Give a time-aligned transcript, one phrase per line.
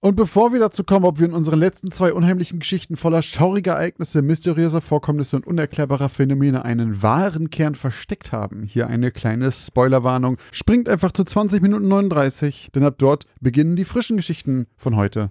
[0.00, 3.72] Und bevor wir dazu kommen, ob wir in unseren letzten zwei unheimlichen Geschichten voller schauriger
[3.72, 10.36] Ereignisse, mysteriöser Vorkommnisse und unerklärbarer Phänomene einen wahren Kern versteckt haben, hier eine kleine Spoilerwarnung.
[10.52, 15.30] Springt einfach zu 20 Minuten 39, denn ab dort beginnen die frischen Geschichten von heute.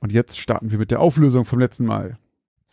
[0.00, 2.18] Und jetzt starten wir mit der Auflösung vom letzten Mal.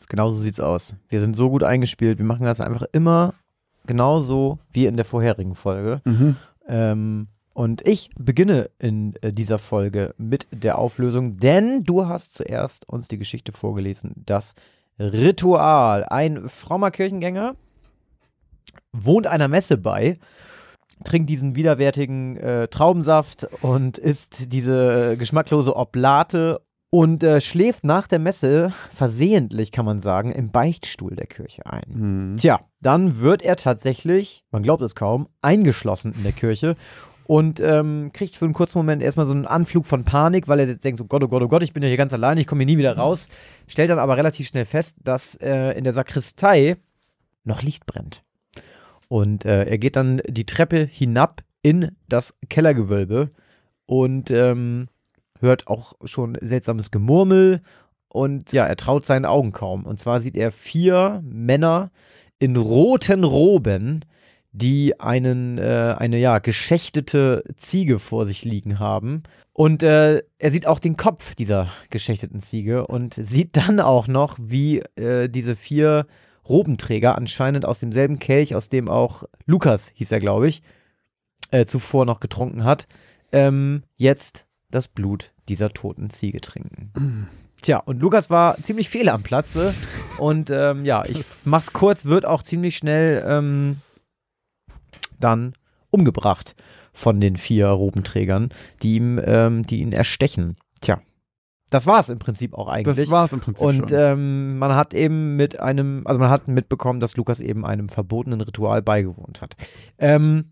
[0.10, 0.96] Genauso sieht's aus.
[1.10, 2.18] Wir sind so gut eingespielt.
[2.18, 3.35] Wir machen das einfach immer
[3.85, 6.02] genauso wie in der vorherigen Folge.
[6.06, 6.35] Mhm.
[6.68, 12.88] Ähm, und ich beginne in äh, dieser Folge mit der Auflösung, denn du hast zuerst
[12.88, 14.13] uns die Geschichte vorgelesen.
[14.26, 14.55] Das
[14.99, 16.05] Ritual.
[16.05, 17.55] Ein frommer Kirchengänger
[18.94, 20.20] wohnt einer Messe bei,
[21.04, 28.20] trinkt diesen widerwärtigen äh, Traubensaft und isst diese geschmacklose Oblate und äh, schläft nach der
[28.20, 31.84] Messe versehentlich, kann man sagen, im Beichtstuhl der Kirche ein.
[31.88, 32.38] Mhm.
[32.38, 36.76] Tja, dann wird er tatsächlich, man glaubt es kaum, eingeschlossen in der Kirche
[37.26, 40.68] und ähm, kriegt für einen kurzen Moment erstmal so einen Anflug von Panik, weil er
[40.68, 42.48] jetzt denkt, so Gott, oh Gott, oh Gott, ich bin ja hier ganz allein, ich
[42.48, 43.30] komme hier nie wieder raus.
[43.68, 46.78] Stellt dann aber relativ schnell fest, dass äh, in der Sakristei
[47.44, 48.24] noch Licht brennt.
[49.08, 53.32] Und äh, er geht dann die Treppe hinab in das Kellergewölbe
[53.85, 54.88] und ähm,
[55.40, 57.62] hört auch schon seltsames Gemurmel
[58.08, 59.85] und ja, er traut seinen Augen kaum.
[59.85, 61.91] Und zwar sieht er vier Männer
[62.40, 64.03] in roten Roben,
[64.52, 69.23] die einen, äh, eine ja, geschächtete Ziege vor sich liegen haben.
[69.53, 74.38] Und äh, er sieht auch den Kopf dieser geschächteten Ziege und sieht dann auch noch,
[74.39, 76.06] wie äh, diese vier
[76.47, 80.63] Robenträger anscheinend aus demselben Kelch, aus dem auch Lukas, hieß er, glaube ich,
[81.51, 82.88] äh, zuvor noch getrunken hat,
[83.31, 87.28] ähm, jetzt das Blut dieser toten Ziege trinken.
[87.62, 89.75] Tja, und Lukas war ziemlich fehl am Platze.
[90.18, 93.78] Und ähm, ja, ich mach's kurz, wird auch ziemlich schnell ähm,
[95.21, 95.53] dann
[95.89, 96.55] umgebracht
[96.93, 98.49] von den vier Robenträgern,
[98.81, 100.57] die ihm, ähm, die ihn erstechen.
[100.81, 100.99] Tja.
[101.69, 102.97] Das war es im Prinzip auch eigentlich.
[102.97, 103.99] Das war es im Prinzip Und schon.
[103.99, 108.41] ähm, man hat eben mit einem, also man hat mitbekommen, dass Lukas eben einem verbotenen
[108.41, 109.55] Ritual beigewohnt hat.
[109.97, 110.51] Ähm,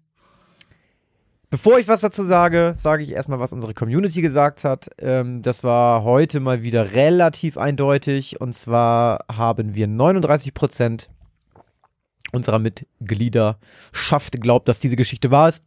[1.49, 4.91] bevor ich was dazu sage, sage ich erstmal, was unsere Community gesagt hat.
[4.97, 8.39] Ähm, das war heute mal wieder relativ eindeutig.
[8.39, 11.09] Und zwar haben wir 39 Prozent
[12.31, 15.63] unserer Mitgliederschaft glaubt, dass diese Geschichte wahr ist.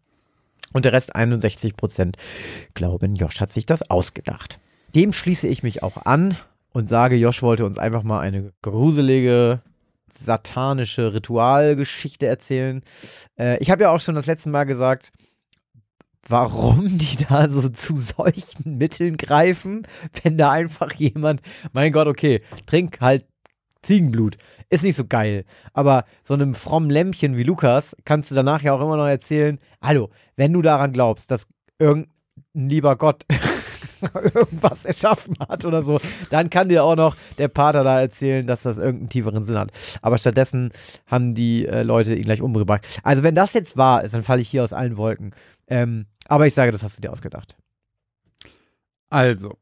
[0.72, 2.16] Und der Rest 61 Prozent
[2.74, 4.58] glauben, Josh hat sich das ausgedacht.
[4.94, 6.36] Dem schließe ich mich auch an
[6.72, 9.60] und sage, Josh wollte uns einfach mal eine gruselige,
[10.10, 12.82] satanische Ritualgeschichte erzählen.
[13.38, 15.12] Äh, ich habe ja auch schon das letzte Mal gesagt,
[16.28, 19.86] warum die da so zu solchen Mitteln greifen,
[20.22, 21.42] wenn da einfach jemand,
[21.72, 23.26] mein Gott, okay, trink halt
[23.82, 24.36] Ziegenblut.
[24.70, 25.44] Ist nicht so geil.
[25.72, 29.58] Aber so einem frommen Lämmchen wie Lukas kannst du danach ja auch immer noch erzählen,
[29.82, 31.46] hallo, wenn du daran glaubst, dass
[31.78, 32.12] irgendein
[32.54, 33.24] lieber Gott
[34.34, 36.00] irgendwas erschaffen hat oder so,
[36.30, 39.70] dann kann dir auch noch der Pater da erzählen, dass das irgendeinen tieferen Sinn hat.
[40.00, 40.72] Aber stattdessen
[41.06, 42.86] haben die äh, Leute ihn gleich umgebracht.
[43.02, 45.34] Also wenn das jetzt wahr ist, dann falle ich hier aus allen Wolken.
[45.68, 47.56] Ähm, aber ich sage, das hast du dir ausgedacht.
[49.12, 49.58] Also,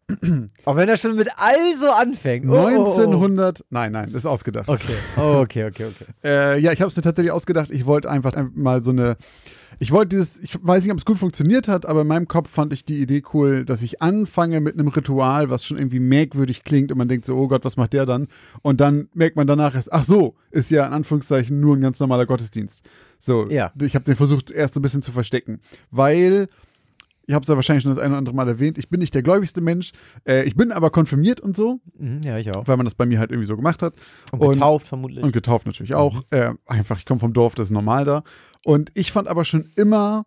[0.64, 2.46] Auch wenn er schon mit also anfängt.
[2.48, 2.66] Oh, oh, oh.
[2.66, 3.64] 1900.
[3.70, 4.68] Nein, nein, das ist ausgedacht.
[4.68, 6.04] Okay, oh, okay, okay, okay.
[6.22, 7.68] Äh, ja, ich habe es mir tatsächlich ausgedacht.
[7.72, 9.16] Ich wollte einfach mal so eine.
[9.80, 12.48] Ich wollte dieses, ich weiß nicht, ob es gut funktioniert hat, aber in meinem Kopf
[12.48, 16.62] fand ich die Idee cool, dass ich anfange mit einem Ritual, was schon irgendwie merkwürdig
[16.62, 18.28] klingt und man denkt so, oh Gott, was macht der dann?
[18.62, 21.98] Und dann merkt man danach erst, ach so, ist ja in Anführungszeichen nur ein ganz
[21.98, 22.84] normaler Gottesdienst.
[23.18, 23.72] So, Ja.
[23.80, 25.60] ich habe den versucht erst so ein bisschen zu verstecken,
[25.90, 26.48] weil
[27.30, 29.14] ich habe es ja wahrscheinlich schon das eine oder andere Mal erwähnt, ich bin nicht
[29.14, 29.92] der gläubigste Mensch,
[30.26, 32.66] äh, ich bin aber konfirmiert und so, Mhm, ja, ich auch.
[32.66, 33.94] weil man das bei mir halt irgendwie so gemacht hat.
[34.32, 35.22] Und getauft vermutlich.
[35.22, 36.24] Und getauft natürlich auch.
[36.30, 38.24] Äh, einfach, ich komme vom Dorf, das ist normal da.
[38.64, 40.26] Und ich fand aber schon immer,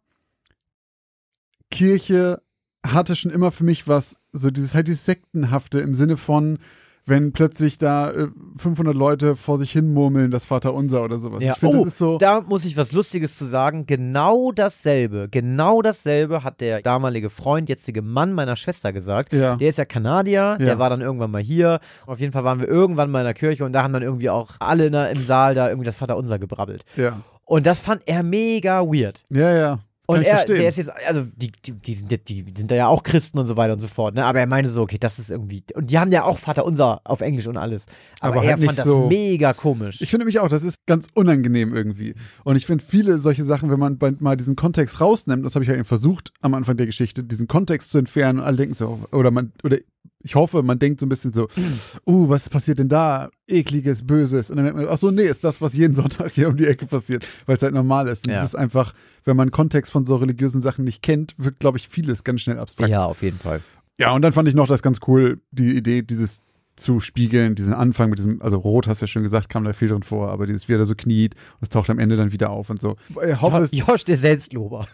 [1.70, 2.42] Kirche
[2.86, 6.58] hatte schon immer für mich was, so dieses halt dieses Sektenhafte im Sinne von,
[7.06, 8.28] wenn plötzlich da äh,
[8.58, 11.42] 500 Leute vor sich hin murmeln, das Vaterunser oder sowas.
[11.42, 11.54] Ja.
[11.54, 12.18] Ich finde, oh, das ist so.
[12.18, 13.86] da muss ich was Lustiges zu sagen.
[13.86, 19.34] Genau dasselbe, genau dasselbe hat der damalige Freund, jetzige Mann meiner Schwester gesagt.
[19.34, 19.56] Ja.
[19.58, 20.80] Der ist ja Kanadier, der Ja.
[20.80, 21.80] war dann irgendwann mal hier.
[22.06, 24.30] Auf jeden Fall waren wir irgendwann mal in der Kirche und da haben dann irgendwie
[24.30, 26.86] auch alle ne, im Saal da irgendwie das Vaterunser gebrabbelt.
[26.96, 27.20] Ja.
[27.46, 29.24] Und das fand er mega weird.
[29.30, 29.80] Ja, ja.
[30.06, 30.58] Und er, verstehen.
[30.58, 33.40] der ist jetzt, also die, die, die, sind, ja- die sind da ja auch Christen
[33.40, 34.26] und so weiter und so fort, ne?
[34.26, 35.64] Aber er meinte so, okay, das ist irgendwie.
[35.76, 37.86] Und die haben ja auch Vater unser auf Englisch und alles.
[38.20, 40.02] Aber, Aber er halt fand das so- mega komisch.
[40.02, 42.16] Ich finde mich auch, das ist ganz unangenehm irgendwie.
[42.44, 45.70] Und ich finde viele solche Sachen, wenn man mal diesen Kontext rausnimmt, das habe ich
[45.70, 49.00] ja eben versucht am Anfang der Geschichte, diesen Kontext zu entfernen und alle denken so,
[49.14, 49.78] oder man, oder
[50.24, 51.48] ich hoffe, man denkt so ein bisschen so,
[52.08, 53.30] uh, was passiert denn da?
[53.48, 54.50] Ekliges, Böses.
[54.50, 56.66] Und dann denkt man, ach so, nee, ist das, was jeden Sonntag hier um die
[56.66, 58.26] Ecke passiert, weil es halt normal ist.
[58.26, 58.44] Und es Ja.
[58.46, 58.94] ist einfach,
[59.26, 62.58] wenn man Kontext von so religiösen Sachen nicht kennt, wird, glaube ich, vieles ganz schnell
[62.58, 62.90] abstrakt.
[62.90, 63.62] ja, auf jeden Fall.
[64.00, 66.42] Ja, und dann fand ich noch das ganz cool, die Idee, dieses
[66.76, 69.74] zu spiegeln, diesen Anfang mit diesem, also Rot hast du ja schon gesagt, kam da
[69.74, 72.50] viel drin vor, aber dieses wieder so kniet und es taucht am Ende dann wieder
[72.50, 72.96] auf und so.
[73.28, 74.88] Ich hoffe, es, Josh, der Selbstlober.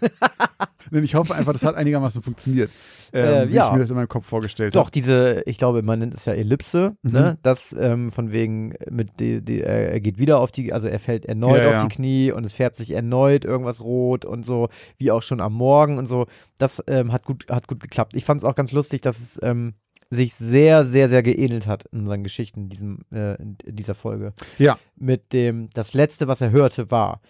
[0.91, 2.69] ich hoffe einfach, das hat einigermaßen funktioniert,
[3.13, 3.67] ähm, Äh, wie ja.
[3.67, 4.91] ich mir das in meinem Kopf vorgestellt Doch, habe.
[4.91, 7.11] diese, ich glaube, man nennt es ja Ellipse, Mhm.
[7.11, 7.37] ne?
[7.43, 10.99] Das ähm, von wegen, mit die, die, er er geht wieder auf die, also er
[10.99, 11.83] fällt erneut Ja, auf ja.
[11.83, 14.67] die Knie und es färbt sich erneut irgendwas rot und so,
[14.97, 16.27] wie auch schon am Morgen und so.
[16.57, 18.15] Das ähm, hat, gut, hat gut geklappt.
[18.15, 19.73] Ich fand es auch ganz lustig, dass es ähm,
[20.11, 24.33] sich sehr, sehr, sehr geähnelt hat in seinen Geschichten in, diesem, äh, in, dieser Folge.
[24.57, 24.77] Ja.
[24.95, 27.21] Mit dem, das letzte, was er hörte, war.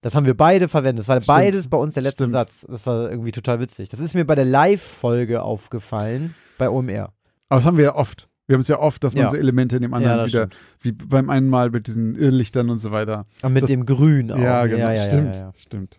[0.00, 1.00] Das haben wir beide verwendet.
[1.00, 1.26] Das war Stimmt.
[1.28, 2.32] beides bei uns der letzte Stimmt.
[2.32, 2.66] Satz.
[2.68, 3.88] Das war irgendwie total witzig.
[3.88, 7.12] Das ist mir bei der Live-Folge aufgefallen, bei OMR.
[7.48, 8.28] Aber das haben wir ja oft.
[8.46, 9.30] Wir haben es ja oft, dass man Ja.
[9.30, 10.48] so Elemente in dem anderen das wieder,
[10.80, 13.24] wie beim einen Mal mit diesen Irrlichtern und so weiter.
[13.42, 14.38] Und mit Das- dem Grün auch.
[14.38, 14.78] Ja, genau.
[14.80, 15.36] Ja, ja, stimmt.
[15.36, 15.52] Ja, ja.
[15.56, 15.98] Stimmt.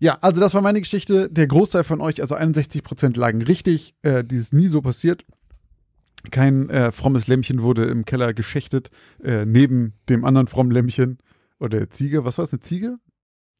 [0.00, 1.28] Ja, also das war meine Geschichte.
[1.30, 3.94] Der Großteil von euch, also 61 Prozent lagen richtig.
[4.02, 5.24] Äh, ist nie so passiert.
[6.30, 8.90] Kein äh, frommes Lämmchen wurde im Keller geschächtet,
[9.22, 11.18] äh, neben dem anderen frommen Lämmchen
[11.58, 12.24] oder Ziege.
[12.24, 12.98] Was war es, eine Ziege?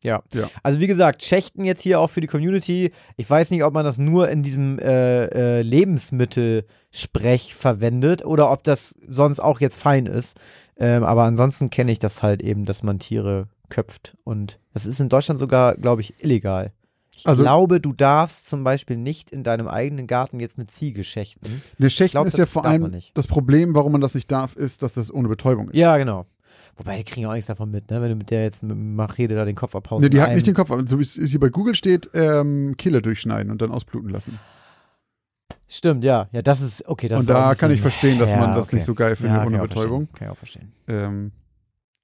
[0.02, 0.22] Ja.
[0.32, 0.48] Ja.
[0.62, 2.92] Also wie gesagt, Schächten jetzt hier auch für die Community.
[3.16, 8.64] Ich weiß nicht, ob man das nur in diesem äh, äh, Lebensmittelsprech verwendet oder ob
[8.64, 10.38] das sonst auch jetzt fein ist.
[10.78, 14.16] Ähm, aber ansonsten kenne ich das halt eben, dass man Tiere köpft.
[14.24, 16.72] Und das ist in Deutschland sogar, glaube ich, illegal.
[17.16, 21.04] Ich Also- glaube, du darfst zum Beispiel nicht in deinem eigenen Garten jetzt eine Ziege
[21.04, 21.62] schächten.
[21.78, 24.82] Der Schächten glaub, ist ja vor allem das Problem, warum man das nicht darf, ist,
[24.82, 25.76] dass das ohne Betäubung ist.
[25.78, 26.26] Ja, genau.
[26.76, 28.00] Wobei, die kriegen auch nichts davon mit, ne?
[28.00, 30.02] Wenn du mit der jetzt mit Machete da den Kopf abhaust.
[30.02, 33.02] Nee, die hat nicht den Kopf, so wie es hier bei Google steht, ähm, Kehle
[33.02, 34.38] durchschneiden und dann ausbluten lassen.
[35.68, 36.28] Stimmt, ja.
[36.32, 38.76] Ja, das ist, okay, das und da kann ich verstehen, dass Ja, man das okay.
[38.76, 40.06] nicht so geil findet Ja, ohne kann Betäubung.
[40.08, 40.18] verstehen.
[40.18, 40.72] Kann ich auch verstehen.
[40.88, 41.32] Ähm,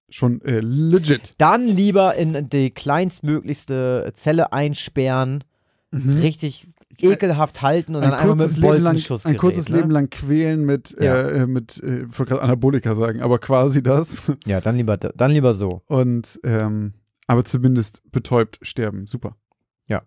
[0.08, 1.34] schon äh, legit.
[1.38, 5.44] Dann lieber in die kleinstmöglichste Zelle einsperren,
[5.92, 6.68] richtig
[7.00, 9.76] ekelhaft halten und Ein dann einmal mit kurzes, einem Leben lang, Bolzenschuss ein kurzes ne?
[9.76, 11.14] Leben lang quälen mit, Ja.
[11.14, 14.22] äh, äh, mit äh, ich wollte gerade Anabolika sagen, aber quasi das.
[14.46, 15.82] Ja, dann lieber, dann lieber so.
[15.86, 16.94] Und ähm,
[17.26, 19.06] aber zumindest betäubt sterben.
[19.06, 19.36] Super.
[19.88, 20.02] Ja.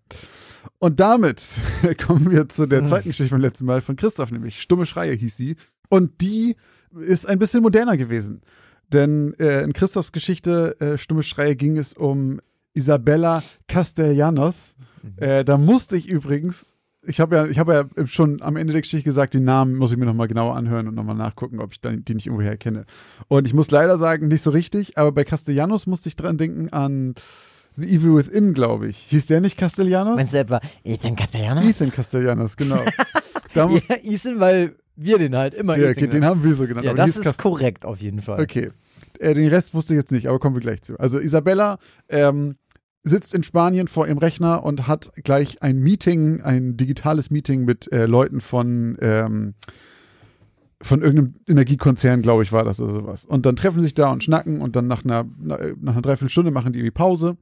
[0.80, 1.44] Und damit
[2.06, 2.86] kommen wir zu der Hm.
[2.88, 5.56] zweiten Geschichte vom letzten Mal von Christoph, nämlich Stumme Schreie hieß sie.
[5.90, 6.56] Und die
[7.00, 8.42] ist ein bisschen moderner gewesen.
[8.92, 12.40] Denn äh, in Christophs Geschichte äh, Stumme Schreie ging es um
[12.74, 14.76] Isabella Castellanos.
[15.18, 18.82] Äh, da musste ich übrigens, ich habe ja, ich habe ja schon am Ende der
[18.82, 21.82] Geschichte gesagt, den Namen muss ich mir nochmal genauer anhören und nochmal nachgucken, ob ich
[21.82, 22.86] dann, die nicht irgendwoher kenne.
[23.28, 26.70] Und ich muss leider sagen, nicht so richtig, aber bei Castellanos musste ich dran denken
[26.70, 27.16] an
[27.78, 28.98] The Evil Within, glaube ich.
[28.98, 30.16] Hieß der nicht Castellanos?
[30.16, 31.66] Meinst du etwa Ethan Castellanos?
[31.66, 32.84] Ethan Castellanos, genau.
[33.54, 36.68] da muss, Ja, Ethan, weil wir den halt immer der, Ethan den haben wir so
[36.68, 36.86] genannt.
[36.86, 38.42] Ja, das ist Cast- korrekt auf jeden Fall.
[38.42, 38.70] Okay.
[39.20, 41.00] Äh, den Rest wusste ich jetzt nicht, aber kommen wir gleich zu.
[41.00, 41.78] Also Isabella
[42.10, 42.56] ähm,
[43.04, 47.92] sitzt in Spanien vor ihrem Rechner und hat gleich ein Meeting, ein digitales Meeting mit
[47.92, 49.54] äh, Leuten von, ähm,
[50.82, 53.26] von irgendeinem Energiekonzern, glaube ich, war das oder sowas.
[53.26, 56.52] Und dann treffen sie sich da und schnacken und dann nach einer, nach einer Dreiviertelstunde
[56.52, 57.38] machen die irgendwie Pause.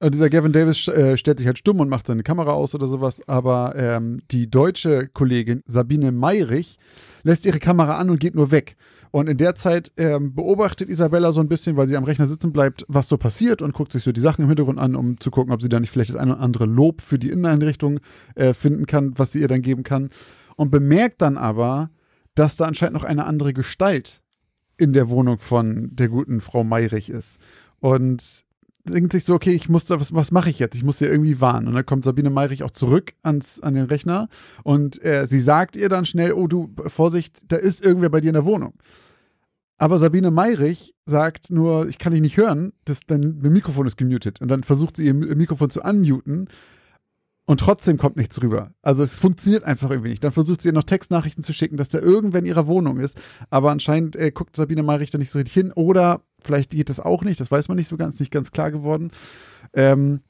[0.00, 2.86] Und dieser Gavin Davis äh, stellt sich halt stumm und macht seine Kamera aus oder
[2.86, 6.78] sowas, aber ähm, die deutsche Kollegin Sabine Meyrich
[7.24, 8.76] lässt ihre Kamera an und geht nur weg.
[9.10, 12.52] Und in der Zeit ähm, beobachtet Isabella so ein bisschen, weil sie am Rechner sitzen
[12.52, 15.32] bleibt, was so passiert und guckt sich so die Sachen im Hintergrund an, um zu
[15.32, 17.98] gucken, ob sie da nicht vielleicht das eine oder andere Lob für die Inneneinrichtung
[18.36, 20.10] äh, finden kann, was sie ihr dann geben kann.
[20.56, 21.90] Und bemerkt dann aber,
[22.36, 24.22] dass da anscheinend noch eine andere Gestalt
[24.76, 27.38] in der Wohnung von der guten Frau Meyrich ist.
[27.80, 28.44] Und
[28.88, 30.76] denkt sich so, okay, ich muss da, was, was mache ich jetzt?
[30.76, 31.68] Ich muss sie irgendwie warnen.
[31.68, 34.28] Und dann kommt Sabine Meyrich auch zurück ans, an den Rechner
[34.64, 38.28] und äh, sie sagt ihr dann schnell, oh du, Vorsicht, da ist irgendwer bei dir
[38.28, 38.74] in der Wohnung.
[39.78, 44.40] Aber Sabine Meyrich sagt nur, ich kann dich nicht hören, das, dein Mikrofon ist gemutet.
[44.40, 46.48] Und dann versucht sie ihr Mikrofon zu unmuten
[47.48, 48.72] und trotzdem kommt nichts rüber.
[48.82, 50.22] Also es funktioniert einfach irgendwie nicht.
[50.22, 53.18] Dann versucht sie ihr noch Textnachrichten zu schicken, dass da irgendwer in ihrer Wohnung ist.
[53.48, 55.72] Aber anscheinend äh, guckt Sabine Meyrich da nicht so richtig hin.
[55.72, 58.70] Oder vielleicht geht das auch nicht, das weiß man nicht so ganz, nicht ganz klar
[58.70, 59.10] geworden.
[59.72, 60.20] Ähm,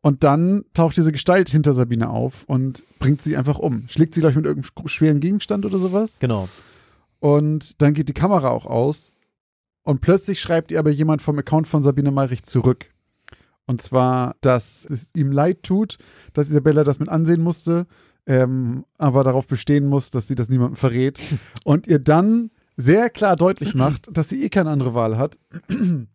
[0.00, 3.88] und dann taucht diese Gestalt hinter Sabine auf und bringt sie einfach um.
[3.88, 6.18] Schlägt sie, glaube ich, mit irgendeinem schweren Gegenstand oder sowas.
[6.18, 6.48] Genau.
[7.20, 9.12] Und dann geht die Kamera auch aus.
[9.84, 12.86] Und plötzlich schreibt ihr aber jemand vom Account von Sabine Meyrich zurück.
[13.66, 15.98] Und zwar, dass es ihm leid tut,
[16.32, 17.86] dass Isabella das mit ansehen musste,
[18.26, 21.20] ähm, aber darauf bestehen muss, dass sie das niemandem verrät.
[21.64, 25.38] Und ihr dann sehr klar deutlich macht, dass sie eh keine andere Wahl hat.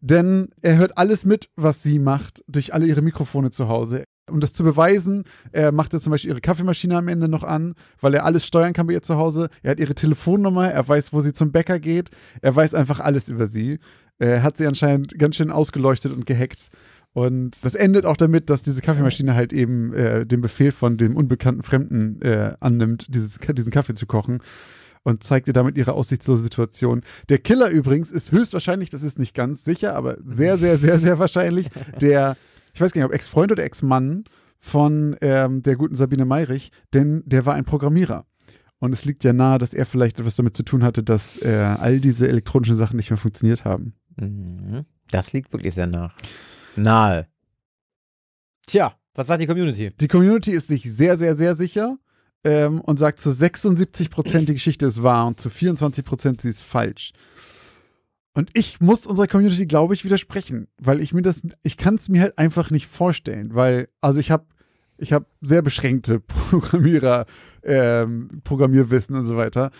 [0.00, 4.04] Denn er hört alles mit, was sie macht, durch alle ihre Mikrofone zu Hause.
[4.30, 7.74] Um das zu beweisen, er macht er zum Beispiel ihre Kaffeemaschine am Ende noch an,
[8.00, 9.50] weil er alles steuern kann bei ihr zu Hause.
[9.62, 12.10] Er hat ihre Telefonnummer, er weiß, wo sie zum Bäcker geht,
[12.40, 13.78] er weiß einfach alles über sie.
[14.18, 16.68] Er hat sie anscheinend ganz schön ausgeleuchtet und gehackt.
[17.12, 21.16] Und das endet auch damit, dass diese Kaffeemaschine halt eben äh, den Befehl von dem
[21.16, 24.40] unbekannten Fremden äh, annimmt, dieses, diesen Kaffee zu kochen
[25.02, 27.02] und zeigt ihr damit ihre aussichtslose Situation.
[27.28, 31.18] Der Killer übrigens ist höchstwahrscheinlich, das ist nicht ganz sicher, aber sehr, sehr, sehr, sehr
[31.18, 31.68] wahrscheinlich,
[32.00, 32.36] der
[32.72, 34.24] ich weiß gar nicht, ob Ex-Freund oder Ex-Mann
[34.58, 38.26] von ähm, der guten Sabine Meirich, denn der war ein Programmierer.
[38.78, 41.76] Und es liegt ja nahe, dass er vielleicht etwas damit zu tun hatte, dass äh,
[41.78, 43.94] all diese elektronischen Sachen nicht mehr funktioniert haben.
[44.16, 44.84] Mhm.
[45.10, 46.14] Das liegt wirklich sehr nach.
[46.76, 47.26] Nahe.
[48.66, 49.90] Tja, was sagt die Community?
[50.00, 51.98] Die Community ist sich sehr, sehr, sehr sicher
[52.44, 56.48] ähm, und sagt zu 76 Prozent die Geschichte ist wahr und zu 24 Prozent sie
[56.48, 57.12] ist falsch.
[58.32, 62.08] Und ich muss unserer Community, glaube ich, widersprechen, weil ich mir das, ich kann es
[62.08, 64.44] mir halt einfach nicht vorstellen, weil, also ich habe
[65.00, 66.20] ich habe sehr beschränkte
[66.50, 67.26] Programmierer,
[67.62, 69.70] ähm, Programmierwissen und so weiter.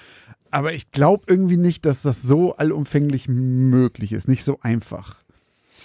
[0.50, 4.26] Aber ich glaube irgendwie nicht, dass das so allumfänglich möglich ist.
[4.26, 5.16] Nicht so einfach.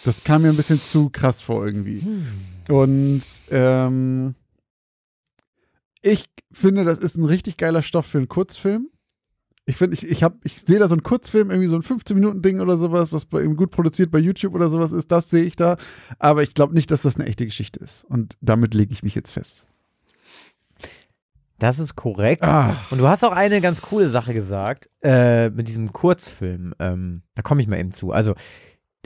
[0.06, 2.02] Das kam mir ein bisschen zu krass vor irgendwie.
[2.02, 2.28] Hm.
[2.76, 4.36] Und ähm,
[6.06, 8.90] ich finde, das ist ein richtig geiler Stoff für einen Kurzfilm.
[9.66, 12.78] Ich finde, ich, ich, ich sehe da so einen Kurzfilm, irgendwie so ein 15-Minuten-Ding oder
[12.78, 15.78] sowas, was bei ihm gut produziert bei YouTube oder sowas ist, das sehe ich da.
[16.20, 18.06] Aber ich glaube nicht, dass das eine echte Geschichte ist.
[18.06, 19.66] Und damit lege ich mich jetzt fest.
[21.58, 22.44] Das ist korrekt.
[22.44, 22.76] Ah.
[22.92, 26.76] Und du hast auch eine ganz coole Sache gesagt äh, mit diesem Kurzfilm.
[26.78, 28.12] Ähm, da komme ich mal eben zu.
[28.12, 28.36] Also,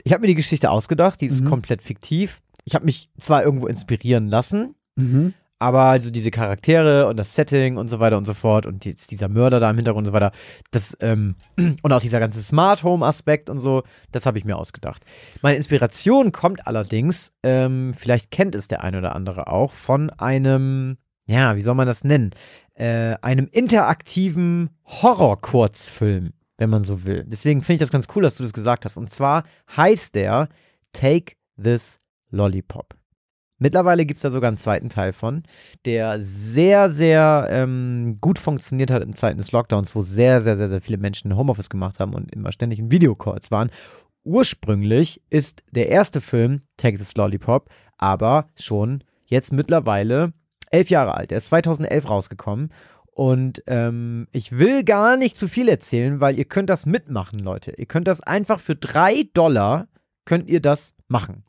[0.04, 1.48] ich habe mir die Geschichte ausgedacht, die ist mhm.
[1.48, 2.42] komplett fiktiv.
[2.66, 5.32] Ich habe mich zwar irgendwo inspirieren lassen, mhm.
[5.60, 8.94] Aber also diese Charaktere und das Setting und so weiter und so fort und die,
[8.94, 10.32] dieser Mörder da im Hintergrund und so weiter,
[10.70, 11.36] das, ähm,
[11.82, 15.04] und auch dieser ganze Smart Home Aspekt und so, das habe ich mir ausgedacht.
[15.42, 20.96] Meine Inspiration kommt allerdings, ähm, vielleicht kennt es der eine oder andere auch, von einem,
[21.26, 22.30] ja, wie soll man das nennen?
[22.72, 27.26] Äh, einem interaktiven Horror-Kurzfilm, wenn man so will.
[27.28, 28.96] Deswegen finde ich das ganz cool, dass du das gesagt hast.
[28.96, 29.44] Und zwar
[29.76, 30.48] heißt der
[30.94, 31.98] Take This
[32.30, 32.99] Lollipop.
[33.60, 35.42] Mittlerweile gibt es da sogar einen zweiten Teil von,
[35.84, 40.70] der sehr, sehr ähm, gut funktioniert hat in Zeiten des Lockdowns, wo sehr, sehr, sehr,
[40.70, 43.70] sehr viele Menschen Homeoffice gemacht haben und immer ständig in Videocalls waren.
[44.24, 50.32] Ursprünglich ist der erste Film, Take This Lollipop, aber schon jetzt mittlerweile
[50.70, 51.30] elf Jahre alt.
[51.30, 52.72] Er ist 2011 rausgekommen
[53.12, 57.72] und ähm, ich will gar nicht zu viel erzählen, weil ihr könnt das mitmachen, Leute.
[57.76, 59.88] Ihr könnt das einfach für drei Dollar,
[60.24, 61.44] könnt ihr das machen.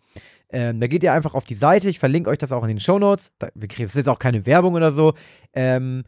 [0.52, 1.90] Ähm, da geht ihr einfach auf die Seite.
[1.90, 3.32] Ich verlinke euch das auch in den Show Notes.
[3.40, 5.14] Da, das ist jetzt auch keine Werbung oder so.
[5.54, 6.04] Ähm,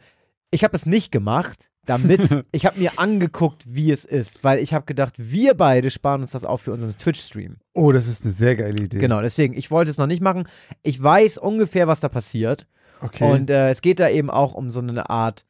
[0.52, 4.74] ich habe es nicht gemacht, damit ich habe mir angeguckt, wie es ist, weil ich
[4.74, 7.58] habe gedacht, wir beide sparen uns das auch für unseren Twitch-Stream.
[7.74, 9.00] Oh, das ist eine sehr geile Idee.
[9.00, 10.48] Genau, deswegen, ich wollte es noch nicht machen.
[10.82, 12.68] Ich weiß ungefähr, was da passiert.
[13.02, 13.32] Okay.
[13.32, 15.46] Und äh, es geht da eben auch um so eine Art,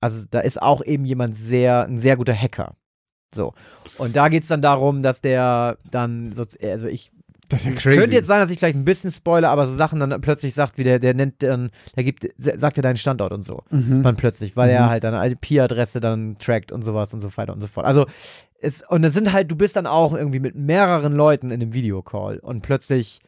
[0.00, 2.76] also da ist auch eben jemand sehr, ein sehr guter Hacker.
[3.34, 3.54] So.
[3.98, 7.12] Und da geht es dann darum, dass der dann, so, also ich
[7.48, 7.98] das ist ja crazy.
[7.98, 10.76] Könnte jetzt sein, dass ich vielleicht ein bisschen spoiler, aber so Sachen dann plötzlich sagt,
[10.76, 13.62] wie der, der nennt dann, der gibt, sagt er deinen Standort und so.
[13.70, 14.02] Mhm.
[14.02, 14.76] Dann plötzlich, weil mhm.
[14.76, 17.86] er halt deine IP-Adresse dann trackt und sowas und so weiter und so fort.
[17.86, 18.06] Also,
[18.60, 21.72] es, und es sind halt, du bist dann auch irgendwie mit mehreren Leuten in einem
[21.72, 23.20] Videocall und plötzlich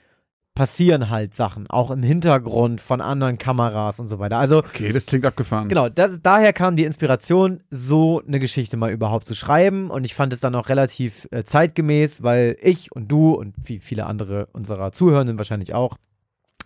[0.60, 4.36] passieren halt Sachen, auch im Hintergrund von anderen Kameras und so weiter.
[4.36, 5.70] Also okay, das klingt abgefahren.
[5.70, 10.14] Genau, das, daher kam die Inspiration, so eine Geschichte mal überhaupt zu schreiben und ich
[10.14, 14.48] fand es dann auch relativ äh, zeitgemäß, weil ich und du und wie viele andere
[14.52, 15.96] unserer Zuhörenden wahrscheinlich auch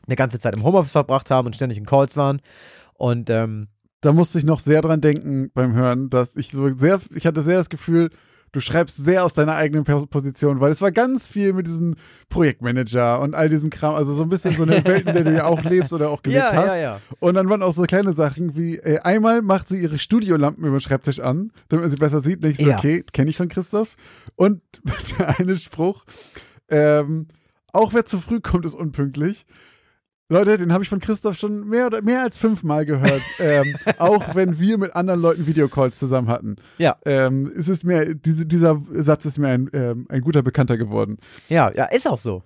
[0.09, 2.41] eine ganze Zeit im Homeoffice verbracht haben und ständig in Calls waren
[2.95, 3.69] und ähm,
[4.01, 7.43] da musste ich noch sehr dran denken beim Hören, dass ich so sehr, ich hatte
[7.43, 8.11] sehr das Gefühl,
[8.55, 11.97] du schreibst sehr aus deiner eigenen Position, weil es war ganz viel mit diesem
[12.29, 15.35] Projektmanager und all diesem Kram, also so ein bisschen so eine Welt, in der du
[15.35, 16.67] ja auch lebst oder auch gelebt ja, hast.
[16.69, 17.01] Ja, ja.
[17.19, 20.79] Und dann waren auch so kleine Sachen wie, äh, einmal macht sie ihre Studiolampen über
[20.79, 22.43] den Schreibtisch an, damit man sie besser sieht.
[22.45, 22.79] Nicht so, ja.
[22.79, 23.97] okay, kenne ich von Christoph.
[24.37, 24.63] Und
[25.19, 26.05] der eine Spruch,
[26.69, 27.27] ähm,
[27.73, 29.47] auch wer zu früh kommt, ist unpünktlich.
[30.31, 33.23] Leute, den habe ich von Christoph schon mehr oder mehr als fünfmal gehört.
[33.39, 36.57] ähm, auch wenn wir mit anderen Leuten Videocalls zusammen hatten.
[36.79, 36.97] Ja.
[37.05, 41.19] Ähm, ist es mir, diese, dieser Satz ist mir ein, ähm, ein guter Bekannter geworden.
[41.49, 42.43] Ja, ja, ist auch so.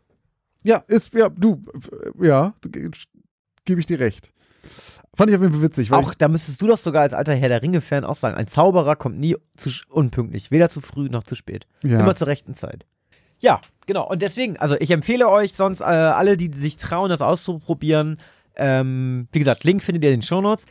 [0.65, 1.63] Ja, ist, ja, du,
[2.21, 2.55] ja,
[3.65, 4.33] gebe ich dir recht.
[5.15, 5.93] Fand ich auf jeden Fall witzig.
[5.93, 8.97] auch, da müsstest du doch sogar als alter Herr der Ringe-Fan auch sagen, ein Zauberer
[8.97, 10.51] kommt nie zu unpünktlich.
[10.51, 11.67] Weder zu früh noch zu spät.
[11.83, 12.01] Ja.
[12.01, 12.87] Immer zur rechten Zeit.
[13.41, 14.09] Ja, genau.
[14.09, 18.19] Und deswegen, also ich empfehle euch sonst äh, alle, die sich trauen, das auszuprobieren.
[18.57, 20.67] Ähm, wie gesagt, Link findet ihr in den Shownotes.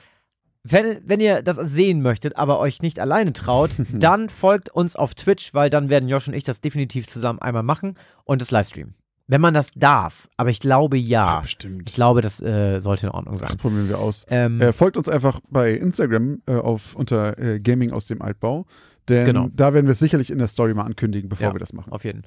[0.63, 5.15] Wenn, wenn ihr das sehen möchtet, aber euch nicht alleine traut, dann folgt uns auf
[5.15, 7.95] Twitch, weil dann werden Josh und ich das definitiv zusammen einmal machen
[8.25, 8.93] und das Livestreamen.
[9.29, 11.37] Wenn man das darf, aber ich glaube ja.
[11.37, 11.89] Ach, bestimmt.
[11.89, 13.57] Ich glaube, das äh, sollte in Ordnung sein.
[13.57, 14.25] Probieren wir aus.
[14.29, 18.65] Ähm, Äh, folgt uns einfach bei Instagram äh, auf unter äh, Gaming aus dem Altbau.
[19.09, 19.49] Denn Genau.
[19.53, 21.53] da werden wir es sicherlich in der Story mal ankündigen, bevor Ja.
[21.53, 21.91] wir das machen.
[21.91, 22.23] Auf jeden.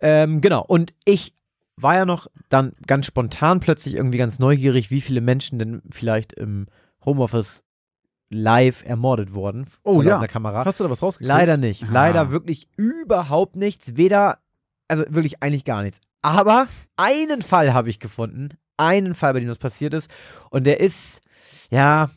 [0.00, 0.64] Ähm, genau.
[0.66, 1.34] Und ich
[1.76, 6.32] war ja noch dann ganz spontan plötzlich irgendwie ganz neugierig, wie viele Menschen denn vielleicht
[6.34, 6.66] im
[7.04, 7.64] Homeoffice
[8.28, 9.66] live ermordet wurden.
[9.82, 10.20] Oh ja.
[10.64, 11.26] Hast du da was rausgekriegt?
[11.28, 11.84] Leider nicht.
[11.90, 12.30] Leider Ah.
[12.30, 13.96] wirklich überhaupt nichts.
[13.96, 14.38] Weder,
[14.88, 16.00] also wirklich eigentlich gar nichts.
[16.22, 18.50] Aber einen Fall habe ich gefunden.
[18.76, 20.10] Einen Fall, bei dem das passiert ist.
[20.50, 21.22] Und der ist,
[21.70, 22.10] ja,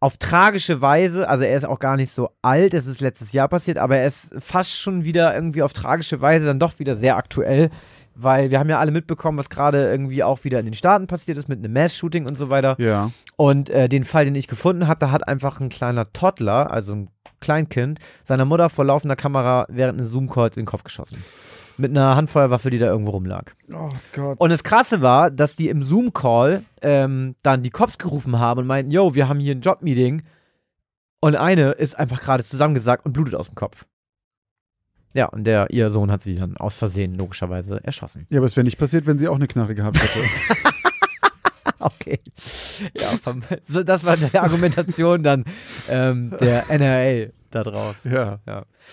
[0.00, 3.48] auf tragische Weise, also er ist auch gar nicht so alt, es ist letztes Jahr
[3.48, 7.16] passiert, aber er ist fast schon wieder irgendwie auf tragische Weise dann doch wieder sehr
[7.16, 7.68] aktuell,
[8.14, 11.36] weil wir haben ja alle mitbekommen, was gerade irgendwie auch wieder in den Staaten passiert
[11.36, 12.76] ist mit einem Mass-Shooting und so weiter.
[12.78, 13.10] Ja.
[13.36, 16.94] Und äh, den Fall, den ich gefunden habe, da hat einfach ein kleiner Toddler, also
[16.94, 21.22] ein Kleinkind, seiner Mutter vor laufender Kamera während eines Zoom-Calls in den Kopf geschossen.
[21.80, 23.52] Mit einer Handfeuerwaffe, die da irgendwo rumlag.
[23.72, 24.38] Oh Gott.
[24.38, 28.66] Und das Krasse war, dass die im Zoom-Call ähm, dann die Cops gerufen haben und
[28.66, 30.22] meinten, yo, wir haben hier ein Job-Meeting.
[31.20, 33.86] Und eine ist einfach gerade zusammengesagt und blutet aus dem Kopf.
[35.12, 38.26] Ja, und der, ihr Sohn hat sie dann aus Versehen logischerweise erschossen.
[38.30, 40.20] ja, aber es wäre nicht passiert, wenn sie auch eine Knarre gehabt hätte.
[42.00, 42.20] Okay.
[42.98, 45.44] Ja, vom, so, das war die Argumentation dann
[45.88, 47.96] ähm, der NRA da drauf.
[48.04, 48.38] ja.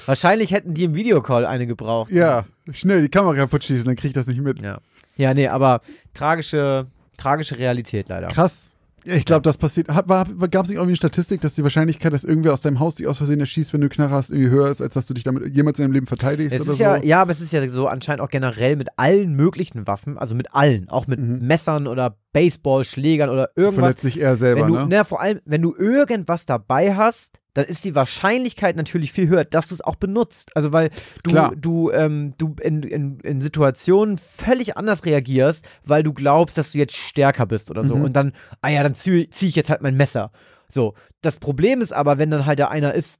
[0.06, 2.12] Wahrscheinlich hätten die im Videocall eine gebraucht.
[2.12, 4.62] Ja, schnell die Kamera kaputt schießen, dann krieg ich das nicht mit.
[4.62, 4.79] Ja,
[5.15, 5.82] ja nee, aber
[6.13, 8.27] tragische, tragische Realität leider.
[8.27, 8.74] Krass.
[9.06, 9.88] Ja, Ich glaube, das passiert.
[9.88, 13.08] Gab es nicht irgendwie eine Statistik, dass die Wahrscheinlichkeit, dass irgendwer aus deinem Haus dich
[13.08, 15.56] aus Versehen erschießt, wenn du Knarre hast, irgendwie höher ist, als dass du dich damit
[15.56, 16.84] jemals in deinem Leben verteidigst Es oder ist so?
[16.84, 20.35] ja, ja, aber es ist ja so anscheinend auch generell mit allen möglichen Waffen, also
[20.35, 21.40] mit allen, auch mit Mhm.
[21.48, 23.96] Messern oder Baseballschlägern oder irgendwas.
[23.96, 24.88] Verletzt sich er selber, wenn du, ne?
[24.90, 29.44] na, vor allem, wenn du irgendwas dabei hast, dann ist die Wahrscheinlichkeit natürlich viel höher,
[29.44, 30.52] dass du es auch benutzt.
[30.56, 30.92] Also weil
[31.24, 31.54] du, Klar.
[31.56, 36.78] du, ähm, du in, in, in Situationen völlig anders reagierst, weil du glaubst, dass du
[36.78, 37.96] jetzt stärker bist oder so.
[37.96, 38.04] Mhm.
[38.04, 40.32] Und dann, ah ja, dann ziehe zieh ich jetzt halt mein Messer.
[40.68, 40.94] So.
[41.22, 43.20] Das Problem ist aber, wenn dann halt da einer ist,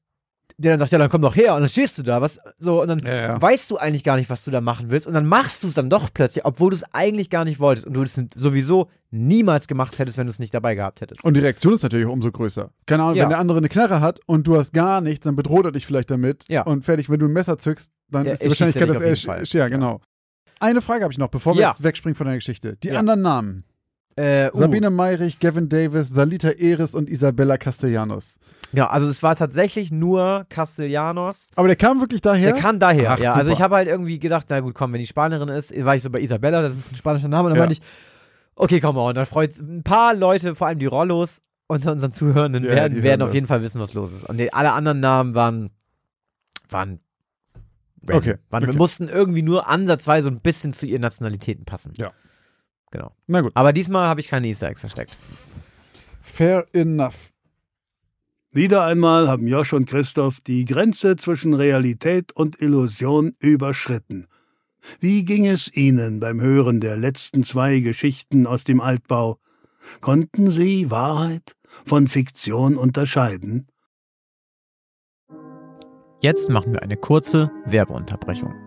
[0.58, 2.82] der dann sagt, ja, dann komm doch her und dann stehst du da, was so
[2.82, 3.41] und dann Ja, ja.
[3.41, 5.76] weißt du eigentlich gar nicht, was du da machen willst und dann machst du es
[5.76, 9.67] dann doch plötzlich, obwohl du es eigentlich gar nicht wolltest und du es sowieso niemals
[9.67, 11.24] gemacht hättest, wenn du es nicht dabei gehabt hättest.
[11.24, 12.72] Und die Reaktion ist natürlich umso größer.
[12.88, 13.24] Keine Ahnung, Ja.
[13.24, 15.86] wenn der andere eine Knarre hat und du hast gar nichts, dann bedroht er dich
[15.86, 16.46] vielleicht damit.
[16.65, 19.43] Und fertig, wenn du ein Messer zückst, dann Der ist die Wahrscheinlichkeit, dass er.
[19.60, 20.02] Ja, genau.
[20.60, 22.78] Eine Frage habe ich noch, bevor wir jetzt wegspringen von der Geschichte.
[22.78, 23.63] Die anderen Namen.
[24.15, 28.39] Äh, uh, Sabine Meirich, Gavin Davis, Salita Eris und Isabella Castellanos.
[28.74, 31.52] Genau, also es war tatsächlich nur Castellanos.
[31.56, 32.54] Aber der kam wirklich daher?
[32.54, 33.32] Der kam daher, Ach, ja.
[33.34, 33.54] Also super.
[33.58, 36.10] ich habe halt irgendwie gedacht, na gut, komm, wenn die Spanierin ist, war ich so
[36.10, 37.62] bei Isabella, das ist ein spanischer Name, und dann Ja.
[37.62, 37.82] meinte ich,
[38.56, 42.12] okay, komm mal, und dann freut ein paar Leute, vor allem die Rollos unter unseren
[42.12, 44.26] Zuhörenden, Ja, werden, werden auf jeden Fall wissen, was los ist.
[44.30, 45.70] Und die, alle anderen Namen waren,
[46.70, 47.00] waren.
[48.10, 48.78] Okay, waren okay.
[48.78, 51.92] mussten irgendwie nur ansatzweise ein bisschen zu ihren Nationalitäten passen.
[51.98, 52.12] Ja.
[52.92, 53.12] Genau.
[53.28, 53.52] Na gut.
[53.54, 55.14] Aber diesmal habe ich keine Easter Eggs versteckt.
[56.22, 57.32] Fair enough.
[58.58, 64.26] Wieder einmal haben Josch und Christoph die Grenze zwischen Realität und Illusion überschritten.
[65.00, 69.38] Wie ging es Ihnen beim Hören der letzten zwei Geschichten aus dem Altbau?
[70.02, 73.67] Konnten Sie Wahrheit von Fiktion unterscheiden?
[76.20, 78.67] Jetzt machen wir eine kurze Werbeunterbrechung.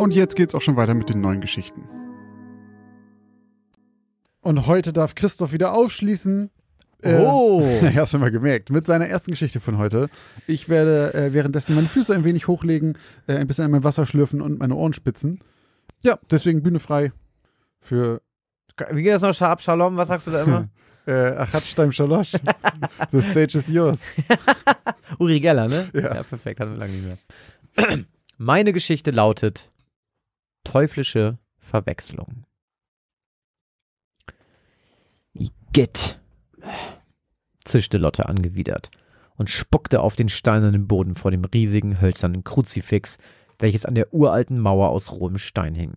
[0.00, 1.86] Und jetzt geht's auch schon weiter mit den neuen Geschichten.
[4.40, 6.48] Und heute darf Christoph wieder aufschließen.
[7.04, 7.60] Oh.
[7.82, 8.70] Äh, hast du mal gemerkt.
[8.70, 10.08] Mit seiner ersten Geschichte von heute.
[10.46, 14.06] Ich werde äh, währenddessen meine Füße ein wenig hochlegen, äh, ein bisschen an mein Wasser
[14.06, 15.40] schlürfen und meine Ohren spitzen.
[16.02, 17.12] Ja, deswegen Bühne frei
[17.78, 18.22] für
[18.92, 19.34] Wie geht das noch?
[19.34, 20.68] Sharp Shalom, was sagst du da immer?
[21.06, 22.32] äh, Achatstein Shalosh.
[23.12, 24.00] The stage is yours.
[25.18, 25.90] Uri Geller, ne?
[25.92, 26.22] Ja.
[26.22, 27.98] perfekt, hatten wir lange nicht mehr.
[28.38, 29.68] Meine Geschichte lautet
[30.64, 32.44] Teuflische Verwechslung.
[35.32, 36.20] Igitt,
[37.64, 38.90] zischte Lotte angewidert
[39.36, 43.18] und spuckte auf den steinernen Boden vor dem riesigen hölzernen Kruzifix,
[43.58, 45.94] welches an der uralten Mauer aus rohem Stein hing.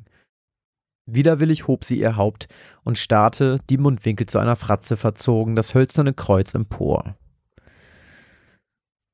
[1.05, 2.47] Widerwillig hob sie ihr Haupt
[2.83, 7.17] und starrte, die Mundwinkel zu einer Fratze verzogen, das hölzerne Kreuz empor.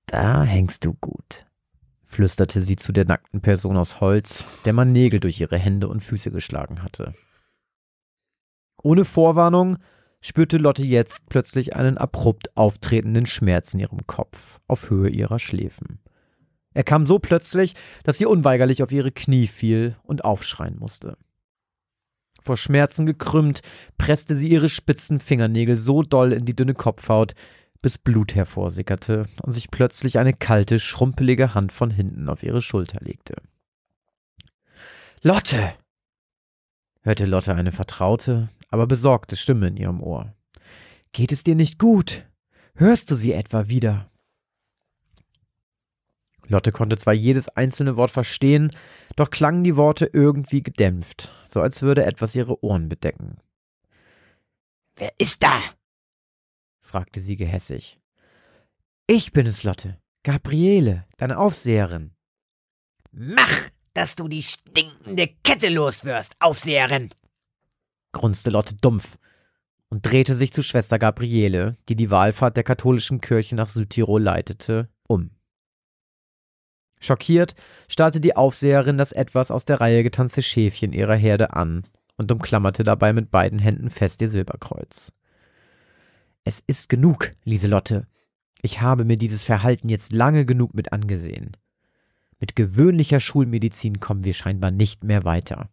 [0.06, 1.46] Da hängst du gut,
[2.10, 6.02] flüsterte sie zu der nackten Person aus Holz, der man Nägel durch ihre Hände und
[6.02, 7.14] Füße geschlagen hatte.
[8.82, 9.78] Ohne Vorwarnung
[10.20, 16.00] spürte Lotte jetzt plötzlich einen abrupt auftretenden Schmerz in ihrem Kopf, auf Höhe ihrer Schläfen.
[16.74, 21.16] Er kam so plötzlich, dass sie unweigerlich auf ihre Knie fiel und aufschreien musste.
[22.42, 23.62] Vor Schmerzen gekrümmt,
[23.98, 27.36] presste sie ihre spitzen Fingernägel so doll in die dünne Kopfhaut,
[27.82, 33.00] bis Blut hervorsickerte und sich plötzlich eine kalte, schrumpelige Hand von hinten auf ihre Schulter
[33.02, 33.36] legte.
[35.22, 35.74] Lotte!
[37.02, 40.34] hörte Lotte eine vertraute, aber besorgte Stimme in ihrem Ohr.
[41.12, 42.26] Geht es dir nicht gut?
[42.76, 44.10] Hörst du sie etwa wieder?
[46.48, 48.72] Lotte konnte zwar jedes einzelne Wort verstehen,
[49.16, 53.38] doch klangen die Worte irgendwie gedämpft, so als würde etwas ihre Ohren bedecken.
[54.96, 55.62] Wer ist da?
[56.90, 58.00] Fragte sie gehässig.
[59.08, 59.98] Ich bin es, Lotte.
[60.24, 62.12] Gabriele, deine Aufseherin.
[63.12, 67.10] Mach, dass du die stinkende Kette loswirst, Aufseherin!
[68.12, 69.18] grunzte Lotte dumpf
[69.90, 74.90] und drehte sich zu Schwester Gabriele, die die Wallfahrt der katholischen Kirche nach Südtirol leitete,
[75.08, 75.30] um.
[77.00, 77.54] Schockiert
[77.88, 81.84] starrte die Aufseherin das etwas aus der Reihe getanzte Schäfchen ihrer Herde an
[82.18, 85.14] und umklammerte dabei mit beiden Händen fest ihr Silberkreuz.
[86.44, 88.08] Es ist genug, Lieselotte.
[88.62, 91.56] Ich habe mir dieses Verhalten jetzt lange genug mit angesehen.
[92.40, 95.70] Mit gewöhnlicher Schulmedizin kommen wir scheinbar nicht mehr weiter.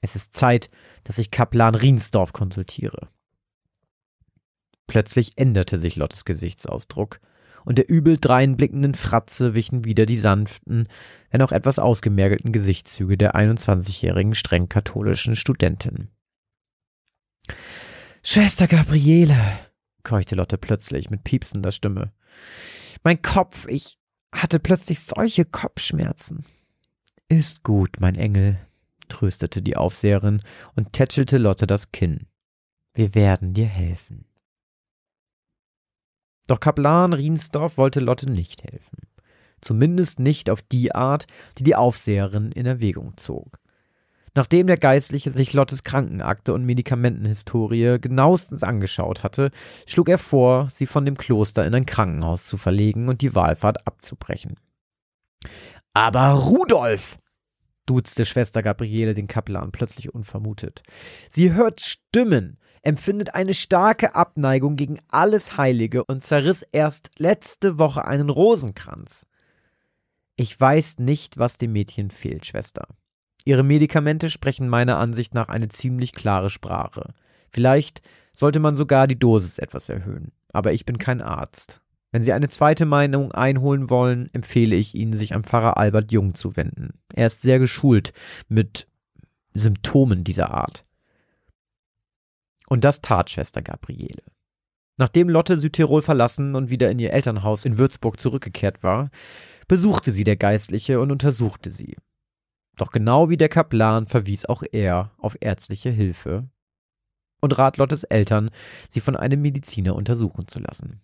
[0.00, 0.70] Es ist Zeit,
[1.04, 3.08] dass ich Kaplan Riensdorf konsultiere.
[4.86, 7.20] Plötzlich änderte sich Lottes Gesichtsausdruck,
[7.66, 10.88] und der übel dreinblickenden Fratze wichen wieder die sanften,
[11.30, 16.08] wenn auch etwas ausgemergelten Gesichtszüge der 21-jährigen streng katholischen Studentin.
[18.22, 19.36] Schwester Gabriele,
[20.06, 22.12] keuchte Lotte plötzlich mit piepsender Stimme.
[23.02, 23.98] Mein Kopf, ich
[24.32, 26.46] hatte plötzlich solche Kopfschmerzen.
[27.28, 28.56] Ist gut, mein Engel,
[29.08, 30.42] tröstete die Aufseherin
[30.76, 32.28] und tätschelte Lotte das Kinn.
[32.94, 34.26] Wir werden dir helfen.
[36.46, 38.98] Doch Kaplan Riensdorf wollte Lotte nicht helfen.
[39.60, 41.26] Zumindest nicht auf die Art,
[41.58, 43.58] die die Aufseherin in Erwägung zog.
[44.36, 49.50] Nachdem der Geistliche sich Lottes Krankenakte und Medikamentenhistorie genauestens angeschaut hatte,
[49.86, 53.86] schlug er vor, sie von dem Kloster in ein Krankenhaus zu verlegen und die Wahlfahrt
[53.86, 54.56] abzubrechen.
[55.94, 57.18] Aber Rudolf!
[57.86, 60.82] duzte Schwester Gabriele den Kaplan plötzlich unvermutet.
[61.30, 68.04] Sie hört Stimmen, empfindet eine starke Abneigung gegen alles Heilige und zerriss erst letzte Woche
[68.04, 69.24] einen Rosenkranz.
[70.36, 72.86] Ich weiß nicht, was dem Mädchen fehlt, Schwester.
[73.46, 77.14] Ihre Medikamente sprechen meiner Ansicht nach eine ziemlich klare Sprache.
[77.48, 80.32] Vielleicht sollte man sogar die Dosis etwas erhöhen.
[80.52, 81.80] Aber ich bin kein Arzt.
[82.10, 86.34] Wenn Sie eine zweite Meinung einholen wollen, empfehle ich Ihnen, sich an Pfarrer Albert Jung
[86.34, 86.98] zu wenden.
[87.14, 88.12] Er ist sehr geschult
[88.48, 88.88] mit
[89.54, 90.84] Symptomen dieser Art.
[92.68, 94.24] Und das tat Schwester Gabriele.
[94.96, 99.10] Nachdem Lotte Südtirol verlassen und wieder in ihr Elternhaus in Würzburg zurückgekehrt war,
[99.68, 101.96] besuchte sie der Geistliche und untersuchte sie.
[102.76, 106.48] Doch genau wie der Kaplan verwies auch er auf ärztliche Hilfe
[107.40, 108.50] und rat Lottes Eltern,
[108.88, 111.00] sie von einem Mediziner untersuchen zu lassen.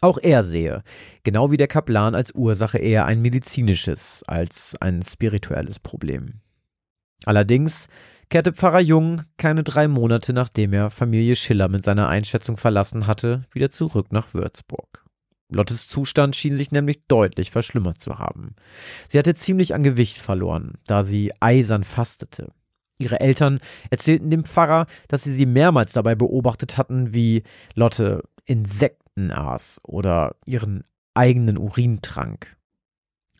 [0.00, 0.82] Auch er sehe,
[1.22, 6.40] genau wie der Kaplan, als Ursache eher ein medizinisches als ein spirituelles Problem.
[7.24, 7.88] Allerdings
[8.28, 13.46] kehrte Pfarrer Jung keine drei Monate nachdem er Familie Schiller mit seiner Einschätzung verlassen hatte,
[13.52, 15.05] wieder zurück nach Würzburg.
[15.48, 18.56] Lottes Zustand schien sich nämlich deutlich verschlimmert zu haben.
[19.08, 22.52] Sie hatte ziemlich an Gewicht verloren, da sie eisern fastete.
[22.98, 27.42] Ihre Eltern erzählten dem Pfarrer, dass sie sie mehrmals dabei beobachtet hatten, wie
[27.74, 32.56] Lotte Insekten aß oder ihren eigenen Urin trank.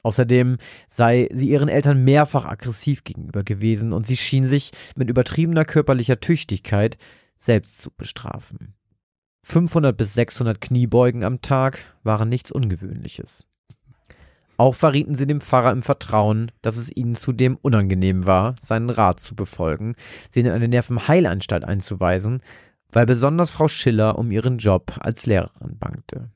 [0.02, 5.64] Außerdem sei sie ihren Eltern mehrfach aggressiv gegenüber gewesen und sie schien sich mit übertriebener
[5.64, 6.96] körperlicher Tüchtigkeit
[7.36, 8.74] selbst zu bestrafen.
[9.48, 13.46] 500 bis 600 Kniebeugen am Tag waren nichts Ungewöhnliches.
[14.56, 19.20] Auch verrieten sie dem Pfarrer im Vertrauen, dass es ihnen zudem unangenehm war, seinen Rat
[19.20, 19.94] zu befolgen,
[20.30, 22.42] sie in eine Nervenheilanstalt einzuweisen,
[22.90, 26.28] weil besonders Frau Schiller um ihren Job als Lehrerin bangte.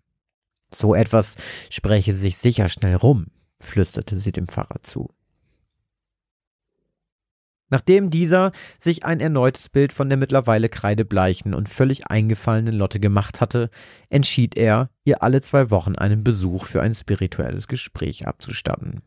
[0.72, 1.36] So etwas
[1.68, 3.26] spräche sich sicher schnell rum,
[3.58, 5.10] flüsterte sie dem Pfarrer zu.
[7.70, 13.40] Nachdem dieser sich ein erneutes Bild von der mittlerweile kreidebleichen und völlig eingefallenen Lotte gemacht
[13.40, 13.70] hatte,
[14.08, 19.00] entschied er, ihr alle zwei Wochen einen Besuch für ein spirituelles Gespräch abzustatten.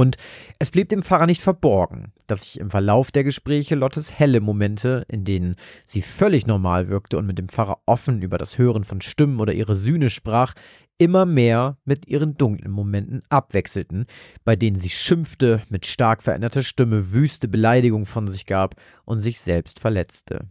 [0.00, 0.16] Und
[0.60, 5.04] es blieb dem Pfarrer nicht verborgen, dass sich im Verlauf der Gespräche Lottes helle Momente,
[5.08, 9.00] in denen sie völlig normal wirkte und mit dem Pfarrer offen über das Hören von
[9.00, 10.54] Stimmen oder ihre Sühne sprach,
[10.98, 14.06] immer mehr mit ihren dunklen Momenten abwechselten,
[14.44, 19.40] bei denen sie schimpfte, mit stark veränderter Stimme wüste Beleidigung von sich gab und sich
[19.40, 20.46] selbst verletzte.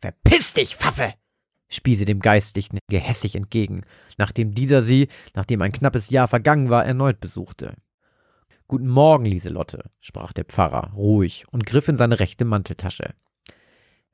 [0.00, 1.14] Verpiss dich, Pfaffe!
[1.68, 3.82] spie sie dem Geistlichen gehässig entgegen,
[4.18, 7.76] nachdem dieser sie, nachdem ein knappes Jahr vergangen war, erneut besuchte.
[8.66, 13.14] Guten Morgen, Lieselotte, sprach der Pfarrer ruhig und griff in seine rechte Manteltasche.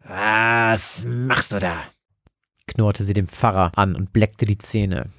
[0.00, 1.84] Was machst du da?
[2.66, 5.10] knurrte sie dem Pfarrer an und bleckte die Zähne.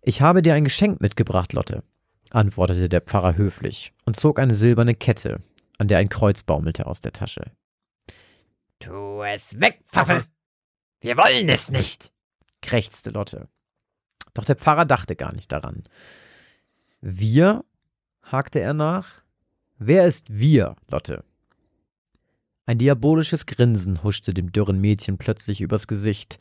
[0.00, 1.84] Ich habe dir ein Geschenk mitgebracht, Lotte,
[2.30, 5.40] antwortete der Pfarrer höflich und zog eine silberne Kette,
[5.78, 7.52] an der ein Kreuz baumelte, aus der Tasche.
[8.80, 10.24] Tu es weg, Pfaffe!
[11.00, 12.12] Wir wollen es nicht!
[12.60, 13.48] krächzte Lotte.
[14.34, 15.84] Doch der Pfarrer dachte gar nicht daran.
[17.00, 17.64] Wir
[18.32, 19.22] hakte er nach.
[19.78, 21.24] Wer ist wir, Lotte?
[22.66, 26.38] Ein diabolisches Grinsen huschte dem dürren Mädchen plötzlich übers Gesicht.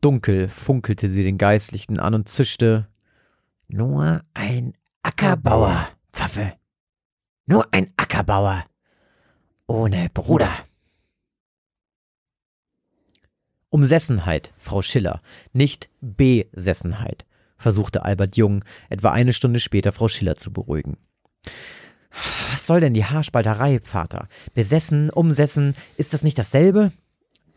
[0.00, 2.88] Dunkel funkelte sie den Geistlichen an und zischte.
[3.68, 6.54] Nur ein Ackerbauer, Pfaffe.
[7.46, 8.64] Nur ein Ackerbauer.
[9.66, 10.50] Ohne Bruder.
[13.68, 17.24] Umsessenheit, Frau Schiller, nicht Besessenheit,
[17.56, 20.96] versuchte Albert Jung etwa eine Stunde später Frau Schiller zu beruhigen.
[22.52, 24.28] Was soll denn die Haarspalterei, Vater?
[24.54, 26.92] Besessen, umsessen, ist das nicht dasselbe?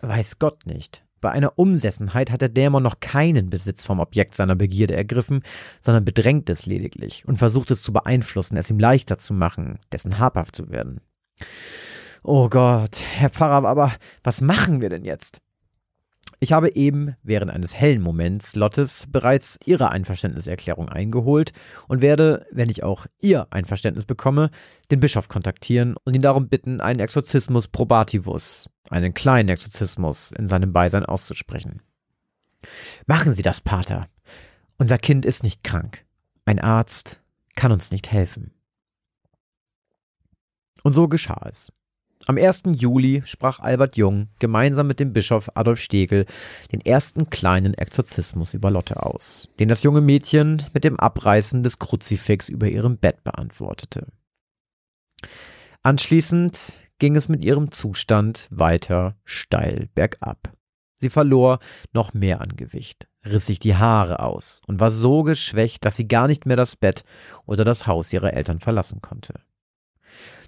[0.02, 1.04] Weiß Gott nicht.
[1.22, 5.42] Bei einer Umsessenheit hat der Dämon noch keinen Besitz vom Objekt seiner Begierde ergriffen,
[5.80, 10.20] sondern bedrängt es lediglich und versucht es zu beeinflussen, es ihm leichter zu machen, dessen
[10.20, 11.00] habhaft zu werden.
[12.24, 15.42] Oh Gott, Herr Pfarrer, aber was machen wir denn jetzt?
[16.44, 21.54] Ich habe eben während eines hellen Moments Lottes bereits ihre Einverständniserklärung eingeholt
[21.88, 24.52] und werde, wenn ich auch ihr Einverständnis bekomme,
[24.92, 30.74] den Bischof kontaktieren und ihn darum bitten, einen Exorzismus probativus, einen kleinen Exorzismus in seinem
[30.74, 31.82] Beisein auszusprechen.
[33.08, 34.10] Machen Sie das, Pater.
[34.78, 36.04] Unser Kind ist nicht krank.
[36.44, 37.22] Ein Arzt
[37.56, 38.52] kann uns nicht helfen.
[40.84, 41.72] Und so geschah es.
[42.26, 42.64] Am 1.
[42.78, 46.26] Juli sprach Albert Jung gemeinsam mit dem Bischof Adolf Stegel
[46.72, 51.80] den ersten kleinen Exorzismus über Lotte aus, den das junge Mädchen mit dem Abreißen des
[51.80, 54.08] Kruzifix über ihrem Bett beantwortete.
[55.82, 60.54] Anschließend ging es mit ihrem Zustand weiter steil bergab.
[61.02, 61.60] Sie verlor
[61.92, 66.08] noch mehr an Gewicht, riss sich die Haare aus und war so geschwächt, dass sie
[66.08, 67.04] gar nicht mehr das Bett
[67.46, 69.42] oder das Haus ihrer Eltern verlassen konnte.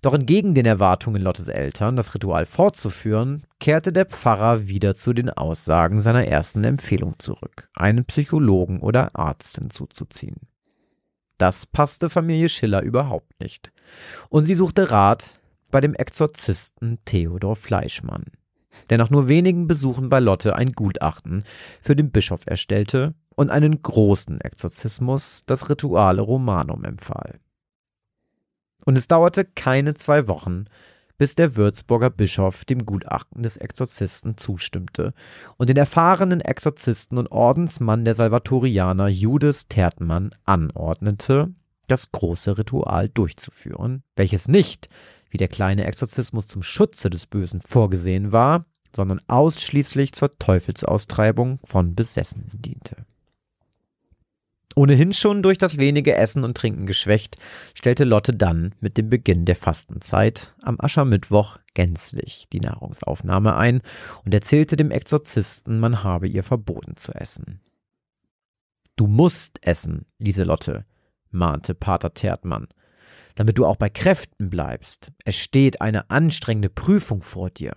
[0.06, 5.32] Doch entgegen den Erwartungen Lottes Eltern, das Ritual fortzuführen, kehrte der Pfarrer wieder zu den
[5.32, 10.36] Aussagen seiner ersten Empfehlung zurück, einen Psychologen oder Arzt hinzuzuziehen.
[11.40, 13.72] Das passte Familie Schiller überhaupt nicht.
[14.30, 15.40] Und sie suchte Rat
[15.72, 18.26] bei dem Exorzisten Theodor Fleischmann,
[18.92, 21.44] der nach nur wenigen Besuchen bei Lotte ein Gutachten
[21.82, 27.40] für den Bischof erstellte und einen großen Exorzismus, das Rituale Romanum, empfahl.
[28.86, 30.66] Und es dauerte keine zwei Wochen,
[31.18, 35.14] bis der Würzburger Bischof dem Gutachten des Exorzisten zustimmte
[35.58, 41.54] und den erfahrenen Exorzisten und Ordensmann der Salvatorianer Judas Tertmann anordnete,
[41.88, 44.90] das große Ritual durchzuführen, welches nicht,
[45.30, 51.96] wie der kleine Exorzismus zum Schutze des Bösen vorgesehen war, sondern ausschließlich zur Teufelsaustreibung von
[51.96, 53.06] Besessenen diente.
[54.76, 57.38] Ohnehin schon durch das wenige Essen und Trinken geschwächt,
[57.74, 63.82] stellte Lotte dann mit dem Beginn der Fastenzeit am Aschermittwoch gänzlich die Nahrungsaufnahme ein
[64.26, 67.62] und erzählte dem Exorzisten, man habe ihr verboten zu essen.
[68.98, 70.86] Du musst essen, Lieselotte,
[71.32, 72.68] mahnte Pater Tertmann,
[73.36, 75.12] damit du auch bei Kräften bleibst.
[75.24, 77.74] Es steht eine anstrengende Prüfung vor dir.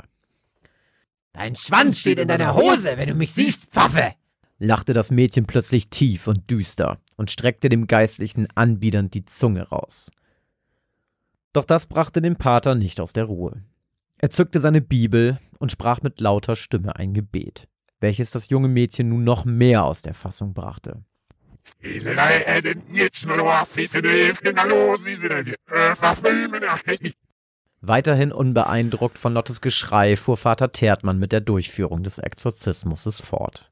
[1.33, 4.15] Dein Schwanz steht in deiner Hose, wenn du mich siehst, Pfaffe!
[4.59, 10.11] Lachte das Mädchen plötzlich tief und düster und streckte dem Geistlichen anbiedernd die Zunge raus.
[11.53, 13.63] Doch das brachte den Pater nicht aus der Ruhe.
[14.19, 17.69] Er zückte seine Bibel und sprach mit lauter Stimme ein Gebet,
[18.01, 21.03] welches das junge Mädchen nun noch mehr aus der Fassung brachte.
[27.81, 33.71] Weiterhin unbeeindruckt von Lottes Geschrei fuhr Vater Tertmann mit der Durchführung des Exorzismus fort.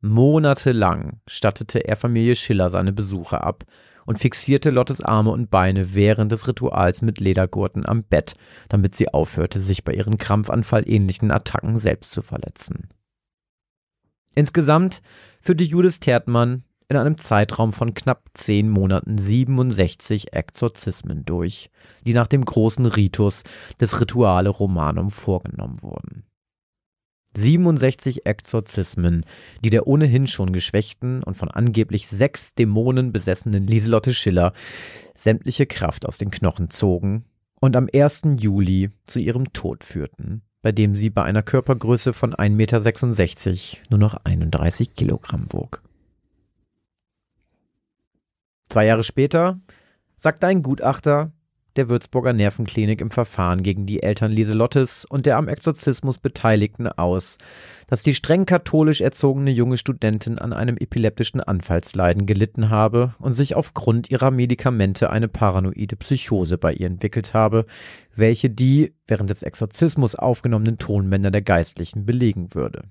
[0.00, 3.64] Monatelang stattete er Familie Schiller seine Besuche ab
[4.06, 8.34] und fixierte Lottes Arme und Beine während des Rituals mit Ledergurten am Bett,
[8.68, 12.88] damit sie aufhörte, sich bei ihren krampfanfallähnlichen Attacken selbst zu verletzen.
[14.34, 15.02] Insgesamt
[15.40, 21.70] führte Judith Tertmann in einem Zeitraum von knapp zehn Monaten 67 Exorzismen durch,
[22.06, 23.44] die nach dem großen Ritus
[23.80, 26.24] des Rituale Romanum vorgenommen wurden.
[27.36, 29.24] 67 Exorzismen,
[29.64, 34.52] die der ohnehin schon geschwächten und von angeblich sechs Dämonen besessenen Lieselotte Schiller
[35.14, 37.24] sämtliche Kraft aus den Knochen zogen
[37.60, 38.22] und am 1.
[38.40, 43.98] Juli zu ihrem Tod führten, bei dem sie bei einer Körpergröße von 1,66 Meter nur
[43.98, 45.82] noch 31 Kilogramm wog.
[48.68, 49.60] Zwei Jahre später
[50.16, 51.32] sagte ein Gutachter,
[51.76, 57.38] der Würzburger Nervenklinik im Verfahren gegen die Eltern Lieselottes und der am Exorzismus Beteiligten aus,
[57.86, 63.54] dass die streng katholisch erzogene junge Studentin an einem epileptischen Anfallsleiden gelitten habe und sich
[63.54, 67.66] aufgrund ihrer Medikamente eine paranoide Psychose bei ihr entwickelt habe,
[68.14, 72.84] welche die während des Exorzismus aufgenommenen Tonbänder der Geistlichen belegen würde.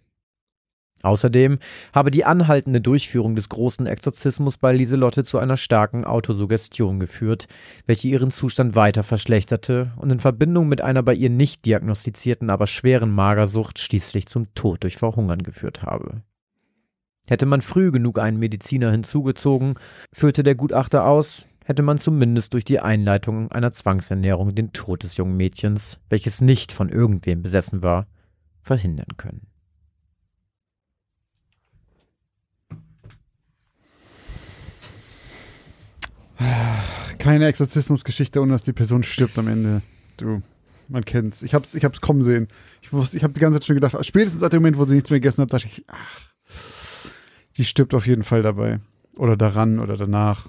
[1.01, 1.59] Außerdem
[1.93, 7.47] habe die anhaltende Durchführung des großen Exorzismus bei Lieselotte zu einer starken Autosuggestion geführt,
[7.85, 12.67] welche ihren Zustand weiter verschlechterte und in Verbindung mit einer bei ihr nicht diagnostizierten, aber
[12.67, 16.21] schweren Magersucht schließlich zum Tod durch Verhungern geführt habe.
[17.27, 19.75] Hätte man früh genug einen Mediziner hinzugezogen,
[20.11, 25.15] führte der Gutachter aus, hätte man zumindest durch die Einleitung einer Zwangsernährung den Tod des
[25.15, 28.07] jungen Mädchens, welches nicht von irgendwem besessen war,
[28.63, 29.48] verhindern können.
[37.17, 39.81] Keine Exorzismusgeschichte, ohne dass die Person stirbt am Ende.
[40.17, 40.41] Du,
[40.87, 41.41] man kennt's.
[41.41, 42.47] Ich hab's, ich hab's kommen sehen.
[42.81, 44.95] Ich wusste, ich habe die ganze Zeit schon gedacht, spätestens seit dem Moment, wo sie
[44.95, 46.21] nichts mehr gegessen hat, dachte ich, ach,
[47.57, 48.79] die stirbt auf jeden Fall dabei.
[49.17, 50.47] Oder daran oder danach.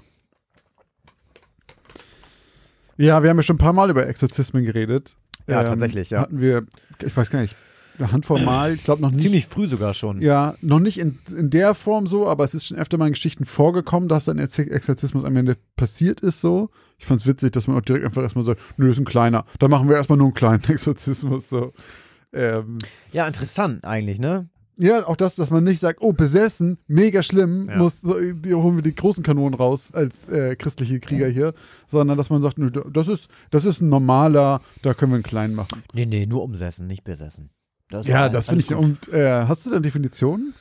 [2.97, 5.15] Ja, wir haben ja schon ein paar Mal über Exorzismen geredet.
[5.47, 6.21] Ja, tatsächlich, ja.
[6.21, 6.65] Hatten wir,
[7.03, 7.55] ich weiß gar nicht,
[7.97, 9.21] eine Handvoll Mal, ich glaube noch nicht.
[9.21, 10.21] Ziemlich früh sogar schon.
[10.21, 13.13] Ja, noch nicht in, in der Form so, aber es ist schon öfter mal in
[13.13, 16.69] Geschichten vorgekommen, dass ein Ex- Exorzismus am Ende passiert ist so.
[16.97, 19.05] Ich fand es witzig, dass man auch direkt einfach erstmal sagt, nö, das ist ein
[19.05, 19.45] kleiner.
[19.59, 21.73] Dann machen wir erstmal nur einen kleinen Exorzismus so.
[22.33, 22.77] Ähm,
[23.11, 24.49] Ja, interessant eigentlich, ne?
[24.77, 27.77] ja, auch das, dass man nicht sagt, oh, besessen, mega schlimm, Ja.
[27.77, 31.53] muss, so, die holen wir die großen Kanonen raus als äh, christliche Krieger hier,
[31.87, 35.23] sondern dass man sagt, nö, das ist, das ist ein normaler, da können wir einen
[35.23, 35.83] kleinen machen.
[35.93, 37.51] Nee, nee, nur umsessen, nicht besessen.
[37.91, 38.73] Das Ja, das finde ich.
[38.73, 40.53] Und äh, hast du da Definitionen?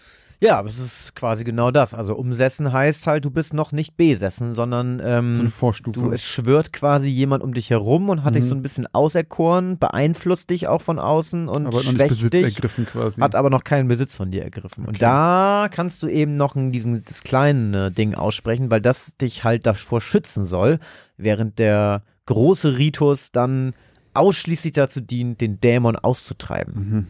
[0.43, 1.93] Ja, aber es ist quasi genau das.
[1.93, 6.01] Also umsessen heißt halt, du bist noch nicht besessen, sondern ähm, So eine Vorstufe.
[6.01, 8.49] du, es schwört quasi jemand um dich herum und hat dich Mhm.
[8.49, 12.43] so ein bisschen auserkoren, beeinflusst dich auch von außen und aber schwächt Besitz dich.
[12.55, 13.21] ergriffen quasi.
[13.21, 14.87] Hat aber noch keinen Besitz von dir ergriffen.
[14.87, 19.45] Und da kannst du eben noch ein, diesen, das kleine Ding aussprechen, weil das dich
[19.45, 20.79] halt davor schützen soll,
[21.19, 23.75] während der große Ritus dann
[24.15, 26.75] ausschließlich dazu dient, den Dämon auszutreiben.
[26.75, 27.07] Mhm.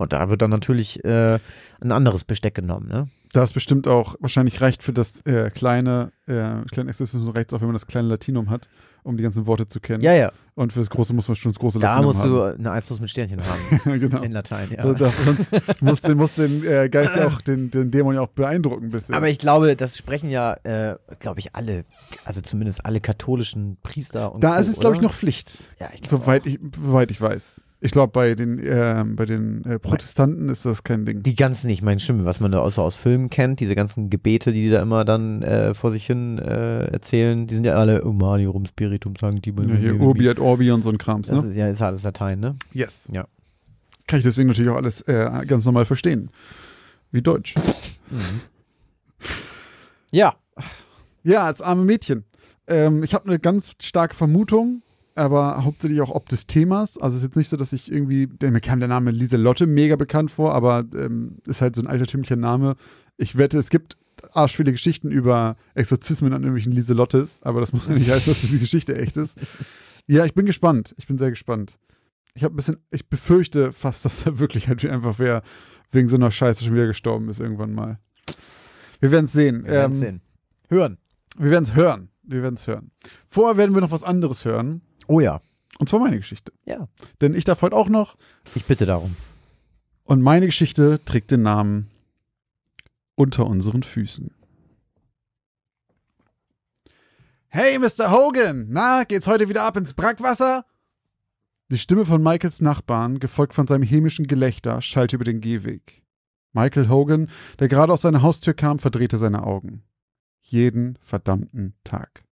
[0.00, 1.38] Und da wird dann natürlich äh,
[1.82, 3.08] ein anderes Besteck genommen, ne?
[3.34, 7.60] Da ist bestimmt auch, wahrscheinlich reicht für das äh, kleine, äh, kleine Exorzismus reicht auch,
[7.60, 8.68] wenn man das kleine Latinum hat,
[9.02, 10.02] um die ganzen Worte zu kennen.
[10.02, 10.32] Ja, ja.
[10.54, 12.30] Und für das große muss man schon das große Da Latinum musst haben.
[12.30, 14.00] du eine 1 plus mit Sternchen haben.
[14.00, 14.22] genau.
[14.22, 14.82] In Latein, ja.
[14.82, 18.22] So, da, sonst muss, den- muss den äh, Geist ja auch, den, den Dämon ja
[18.22, 19.14] auch beeindrucken ein bisschen.
[19.14, 21.84] Aber ich glaube, das sprechen ja, äh, glaube ich, alle,
[22.24, 25.62] also zumindest alle katholischen Priester und da Co., ist es, glaube ich, noch Pflicht.
[25.78, 27.60] Ja, ich glaube Soweit ich, soweit ich weiß.
[27.82, 31.22] Ich glaube, bei den, äh, bei den äh, Protestanten ist das kein Ding.
[31.22, 34.52] Die ganzen, ich meine, stimmt, was man da außer aus Filmen kennt, diese ganzen Gebete,
[34.52, 38.04] die die da immer dann äh, vor sich hin äh, erzählen, die sind ja alle
[38.04, 39.50] Umani, Rum Spiritum, sagen die.
[39.50, 41.50] ja, hier Urbi et Orbi und so ein Krams, Das ne?
[41.50, 42.56] ist ja ist alles Latein, ne?
[42.72, 43.08] Yes.
[43.10, 43.26] Ja.
[44.06, 46.30] Kann ich deswegen natürlich auch alles äh, ganz normal verstehen.
[47.12, 47.54] Wie Deutsch.
[50.12, 50.34] Ja.
[51.22, 52.24] Ja, als arme Mädchen.
[52.66, 54.82] Ähm, ich habe eine ganz starke Vermutung,
[55.14, 56.96] aber hauptsächlich auch ob des Themas.
[56.98, 59.66] Also es ist jetzt nicht so, dass ich irgendwie, denn mir kam der Name Lieselotte
[59.66, 62.76] mega bekannt vor, aber ähm, ist halt so ein altertümlicher Name.
[63.16, 63.96] Ich wette, es gibt
[64.32, 68.58] arschviele Geschichten über Exorzismen an irgendwelchen Lieselottes, aber das muss ja nicht heißen, dass diese
[68.58, 69.38] Geschichte echt ist.
[70.06, 70.94] Ja, ich bin gespannt.
[70.98, 71.78] Ich bin sehr gespannt.
[72.34, 75.42] Ich habe ein bisschen, ich befürchte fast, dass er wirklich halt einfach wer
[75.90, 77.98] wegen so einer Scheiße schon wieder gestorben ist irgendwann mal.
[79.00, 79.64] Wir werden es sehen.
[79.64, 80.20] Wir werden's Ähm, sehen.
[80.68, 80.98] Hören.
[81.38, 82.08] wir werden es hören.
[82.22, 82.90] Wir werden es hören.
[83.26, 84.82] Vorher werden wir noch was anderes hören.
[85.10, 85.40] Oh ja.
[85.80, 86.52] Und zwar meine Geschichte.
[86.64, 86.86] Ja.
[87.20, 88.16] Denn ich darf heute auch noch.
[88.54, 89.16] Ich bitte darum.
[90.06, 91.90] Und meine Geschichte trägt den Namen
[93.16, 94.32] Unter unseren Füßen.
[97.48, 98.12] Hey, Mr.
[98.12, 98.68] Hogan!
[98.68, 100.64] Na, geht's heute wieder ab ins Brackwasser?
[101.72, 106.04] Die Stimme von Michaels Nachbarn, gefolgt von seinem hämischen Gelächter, schallte über den Gehweg.
[106.52, 109.82] Michael Hogan, der gerade aus seiner Haustür kam, verdrehte seine Augen.
[110.40, 112.29] Jeden verdammten Tag.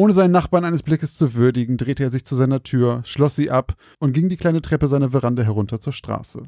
[0.00, 3.50] Ohne seinen Nachbarn eines Blickes zu würdigen, drehte er sich zu seiner Tür, schloss sie
[3.50, 6.44] ab und ging die kleine Treppe seiner Veranda herunter zur Straße.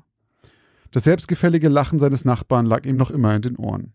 [0.91, 3.93] Das selbstgefällige Lachen seines Nachbarn lag ihm noch immer in den Ohren.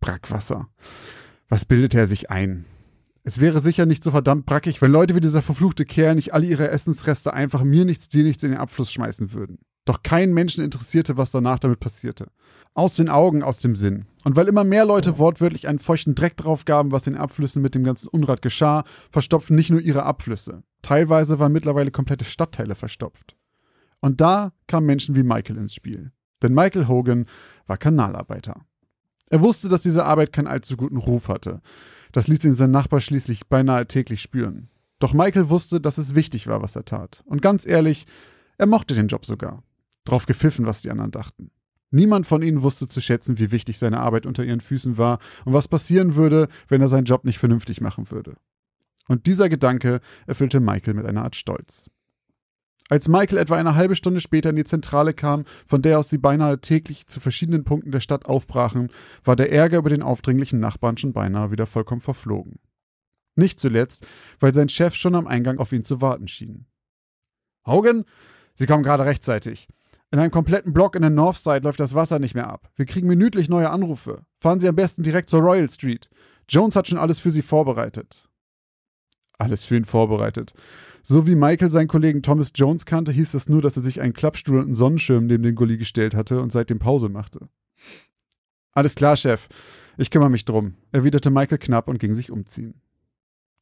[0.00, 0.70] Brackwasser.
[1.50, 2.64] Was bildete er sich ein?
[3.24, 6.46] Es wäre sicher nicht so verdammt brackig, wenn Leute wie dieser verfluchte Kerl nicht alle
[6.46, 9.58] ihre Essensreste einfach mir nichts, dir nichts in den Abfluss schmeißen würden.
[9.86, 12.26] Doch keinen Menschen interessierte, was danach damit passierte.
[12.74, 14.04] Aus den Augen, aus dem Sinn.
[14.24, 17.74] Und weil immer mehr Leute wortwörtlich einen feuchten Dreck drauf gaben, was den Abflüssen mit
[17.74, 20.62] dem ganzen Unrat geschah, verstopften nicht nur ihre Abflüsse.
[20.82, 23.36] Teilweise waren mittlerweile komplette Stadtteile verstopft.
[24.00, 26.10] Und da kamen Menschen wie Michael ins Spiel.
[26.42, 27.26] Denn Michael Hogan
[27.66, 28.66] war Kanalarbeiter.
[29.30, 31.60] Er wusste, dass diese Arbeit keinen allzu guten Ruf hatte.
[32.12, 34.68] Das ließ ihn sein Nachbar schließlich beinahe täglich spüren.
[34.98, 37.22] Doch Michael wusste, dass es wichtig war, was er tat.
[37.26, 38.06] Und ganz ehrlich,
[38.58, 39.62] er mochte den Job sogar.
[40.06, 41.50] Drauf gepfiffen, was die anderen dachten.
[41.90, 45.52] Niemand von ihnen wusste zu schätzen, wie wichtig seine Arbeit unter ihren Füßen war und
[45.52, 48.34] was passieren würde, wenn er seinen Job nicht vernünftig machen würde.
[49.08, 51.88] Und dieser Gedanke erfüllte Michael mit einer Art Stolz.
[52.88, 56.18] Als Michael etwa eine halbe Stunde später in die Zentrale kam, von der aus sie
[56.18, 58.90] beinahe täglich zu verschiedenen Punkten der Stadt aufbrachen,
[59.24, 62.60] war der Ärger über den aufdringlichen Nachbarn schon beinahe wieder vollkommen verflogen.
[63.34, 64.06] Nicht zuletzt,
[64.38, 66.66] weil sein Chef schon am Eingang auf ihn zu warten schien.
[67.66, 68.04] Hogan,
[68.54, 69.68] Sie kommen gerade rechtzeitig.
[70.12, 72.70] In einem kompletten Block in der Northside läuft das Wasser nicht mehr ab.
[72.76, 74.24] Wir kriegen minütlich neue Anrufe.
[74.40, 76.08] Fahren Sie am besten direkt zur Royal Street.
[76.48, 78.28] Jones hat schon alles für Sie vorbereitet.
[79.38, 80.54] Alles für ihn vorbereitet.
[81.02, 84.12] So wie Michael seinen Kollegen Thomas Jones kannte, hieß es nur, dass er sich einen
[84.12, 87.48] Klappstuhl und einen Sonnenschirm neben den Gully gestellt hatte und seitdem Pause machte.
[88.72, 89.48] Alles klar, Chef.
[89.98, 92.80] Ich kümmere mich drum, erwiderte Michael knapp und ging sich umziehen.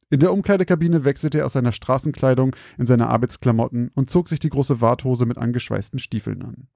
[0.09, 4.49] In der Umkleidekabine wechselte er aus seiner Straßenkleidung in seine Arbeitsklamotten und zog sich die
[4.49, 6.67] große Warthose mit angeschweißten Stiefeln an.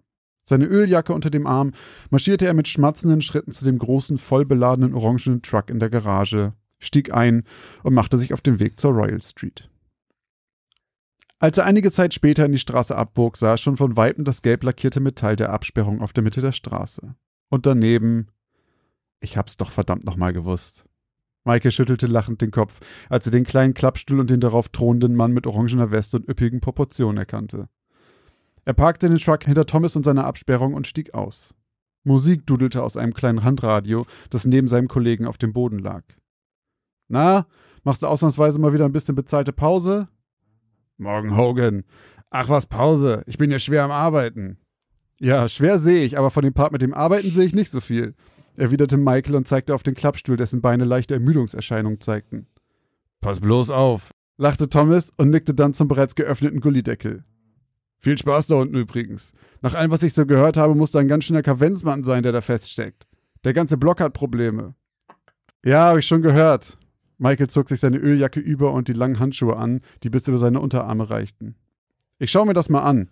[0.46, 1.74] Seine Öljacke unter dem Arm
[2.10, 7.14] marschierte er mit schmatzenden Schritten zu dem großen, vollbeladenen orangenen Truck in der Garage, stieg
[7.14, 7.44] ein
[7.84, 9.70] und machte sich auf den Weg zur Royal Street.
[11.38, 14.42] Als er einige Zeit später in die Straße abbog, sah er schon von Weitem das
[14.42, 17.16] gelb lackierte Metall der Absperrung auf der Mitte der Straße.
[17.50, 18.28] Und daneben.
[19.22, 20.86] Ich hab's doch verdammt nochmal gewusst.
[21.46, 22.80] Maike schüttelte lachend den Kopf,
[23.10, 26.60] als er den kleinen Klappstuhl und den darauf thronenden Mann mit orangener Weste und üppigen
[26.60, 27.70] Proportionen erkannte.
[28.66, 31.54] Er parkte den Truck hinter Thomas und seiner Absperrung und stieg aus.
[32.04, 36.04] Musik dudelte aus einem kleinen Handradio, das neben seinem Kollegen auf dem Boden lag.
[37.08, 37.48] Na,
[37.84, 40.08] machst du ausnahmsweise mal wieder ein bisschen bezahlte Pause?
[40.98, 41.84] Morgen, Hogan.
[42.30, 43.24] Ach was, Pause.
[43.26, 44.58] Ich bin ja schwer am Arbeiten.
[45.20, 47.82] Ja, schwer sehe ich, aber von dem Part mit dem Arbeiten sehe ich nicht so
[47.82, 48.16] viel,
[48.60, 52.48] erwiderte Michael und zeigte auf den Klappstuhl, dessen Beine leichte Ermüdungserscheinungen zeigten.
[53.22, 57.24] Pass bloß auf, lachte Thomas und nickte dann zum bereits geöffneten Gullideckel.
[57.98, 59.34] Viel Spaß da unten übrigens.
[59.62, 62.32] Nach allem, was ich so gehört habe, muss da ein ganz schöner Kavenzmann sein, der
[62.32, 63.06] da feststeckt.
[63.44, 64.74] Der ganze Block hat Probleme.
[65.66, 66.78] Ja, habe ich schon gehört.
[67.18, 70.62] Michael zog sich seine Öljacke über und die langen Handschuhe an, die bis über seine
[70.62, 71.56] Unterarme reichten.
[72.18, 73.10] Ich schaue mir das mal an.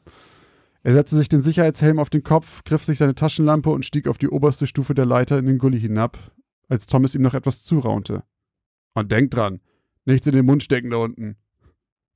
[0.87, 4.17] Er setzte sich den Sicherheitshelm auf den Kopf, griff sich seine Taschenlampe und stieg auf
[4.17, 6.17] die oberste Stufe der Leiter in den Gully hinab,
[6.69, 8.23] als Thomas ihm noch etwas zuraunte.
[8.93, 9.59] Und denk dran,
[10.05, 11.35] nichts in den Mund stecken da unten.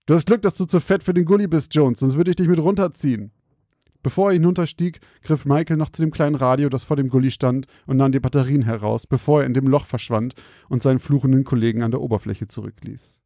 [0.05, 2.37] Du hast Glück, dass du zu fett für den Gully bist, Jones, sonst würde ich
[2.37, 3.33] dich mit runterziehen.
[4.03, 7.65] Bevor er hinunterstieg, griff Michael noch zu dem kleinen Radio, das vor dem Gully stand,
[7.87, 10.33] und nahm die Batterien heraus, bevor er in dem Loch verschwand
[10.69, 13.20] und seinen fluchenden Kollegen an der Oberfläche zurückließ.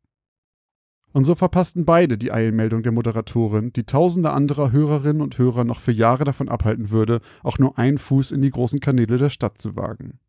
[1.16, 5.80] Und so verpassten beide die Eilmeldung der Moderatorin, die tausende anderer Hörerinnen und Hörer noch
[5.80, 9.58] für Jahre davon abhalten würde, auch nur einen Fuß in die großen Kanäle der Stadt
[9.58, 10.20] zu wagen.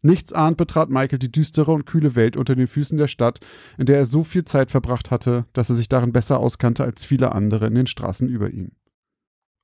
[0.00, 3.40] Nichts ahnt betrat Michael die düstere und kühle Welt unter den Füßen der Stadt,
[3.76, 7.04] in der er so viel Zeit verbracht hatte, dass er sich darin besser auskannte als
[7.04, 8.70] viele andere in den Straßen über ihm.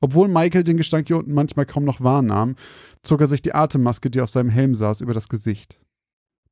[0.03, 2.57] Obwohl Michael den Gestank hier unten manchmal kaum noch wahrnahm,
[3.03, 5.81] zog er sich die Atemmaske, die auf seinem Helm saß, über das Gesicht.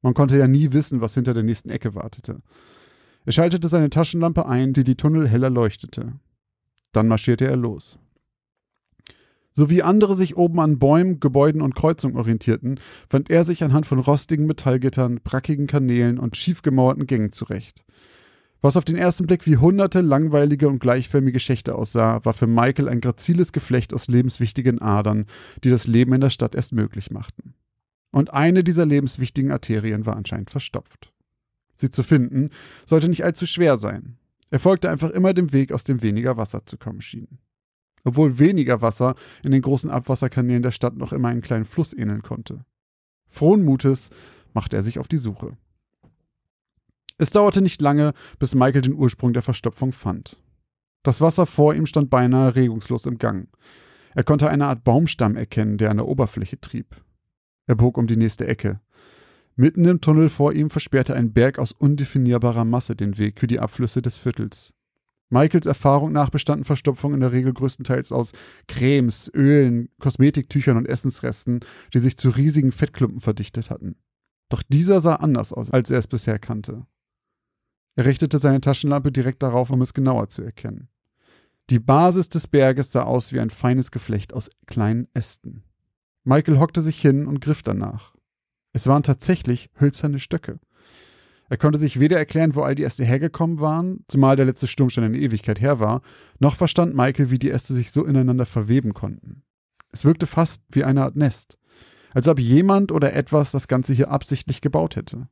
[0.00, 2.40] Man konnte ja nie wissen, was hinter der nächsten Ecke wartete.
[3.24, 6.12] Er schaltete seine Taschenlampe ein, die die Tunnel heller leuchtete.
[6.92, 7.98] Dann marschierte er los.
[9.56, 13.86] So wie andere sich oben an Bäumen, Gebäuden und Kreuzungen orientierten, fand er sich anhand
[13.86, 17.84] von rostigen Metallgittern, brackigen Kanälen und schief gemauerten Gängen zurecht.
[18.60, 22.88] Was auf den ersten Blick wie hunderte langweilige und gleichförmige Schächte aussah, war für Michael
[22.88, 25.26] ein graziles Geflecht aus lebenswichtigen Adern,
[25.62, 27.54] die das Leben in der Stadt erst möglich machten.
[28.10, 31.13] Und eine dieser lebenswichtigen Arterien war anscheinend verstopft.
[31.74, 32.50] Sie zu finden,
[32.86, 34.16] sollte nicht allzu schwer sein.
[34.50, 37.38] Er folgte einfach immer dem Weg, aus dem weniger Wasser zu kommen schien
[38.04, 42.22] obwohl weniger Wasser in den großen Abwasserkanälen der Stadt noch immer einen kleinen Fluss ähneln
[42.22, 42.64] konnte.
[43.28, 44.10] Frohen Mutes
[44.52, 45.56] machte er sich auf die Suche.
[47.16, 50.40] Es dauerte nicht lange, bis Michael den Ursprung der Verstopfung fand.
[51.02, 53.48] Das Wasser vor ihm stand beinahe regungslos im Gang.
[54.14, 57.02] Er konnte eine Art Baumstamm erkennen, der an der Oberfläche trieb.
[57.66, 58.80] Er bog um die nächste Ecke.
[59.56, 63.60] Mitten im Tunnel vor ihm versperrte ein Berg aus undefinierbarer Masse den Weg für die
[63.60, 64.72] Abflüsse des Viertels.
[65.30, 68.32] Michaels Erfahrung nach bestanden Verstopfungen in der Regel größtenteils aus
[68.68, 71.60] Cremes, Ölen, Kosmetiktüchern und Essensresten,
[71.92, 73.96] die sich zu riesigen Fettklumpen verdichtet hatten.
[74.48, 76.86] Doch dieser sah anders aus, als er es bisher kannte.
[77.96, 80.88] Er richtete seine Taschenlampe direkt darauf, um es genauer zu erkennen.
[81.70, 85.62] Die Basis des Berges sah aus wie ein feines Geflecht aus kleinen Ästen.
[86.24, 88.13] Michael hockte sich hin und griff danach.
[88.74, 90.58] Es waren tatsächlich hölzerne Stöcke.
[91.48, 94.90] Er konnte sich weder erklären, wo all die Äste hergekommen waren, zumal der letzte Sturm
[94.90, 96.02] schon eine Ewigkeit her war,
[96.40, 99.44] noch verstand Michael, wie die Äste sich so ineinander verweben konnten.
[99.92, 101.56] Es wirkte fast wie eine Art Nest,
[102.12, 105.28] als ob jemand oder etwas das Ganze hier absichtlich gebaut hätte.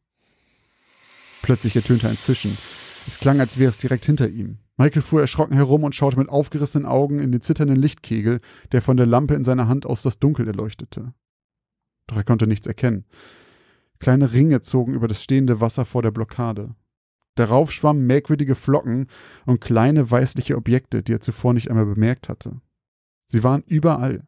[1.43, 2.57] Plötzlich ertönte ein Zischen.
[3.09, 4.59] Es klang, als wäre es direkt hinter ihm.
[4.77, 8.41] Michael fuhr erschrocken herum und schaute mit aufgerissenen Augen in den zitternden Lichtkegel,
[8.71, 11.13] der von der Lampe in seiner Hand aus das Dunkel erleuchtete.
[12.07, 13.05] Doch er konnte nichts erkennen.
[13.99, 16.75] Kleine Ringe zogen über das stehende Wasser vor der Blockade.
[17.35, 19.07] Darauf schwammen merkwürdige Flocken
[19.47, 22.61] und kleine weißliche Objekte, die er zuvor nicht einmal bemerkt hatte.
[23.27, 24.27] Sie waren überall.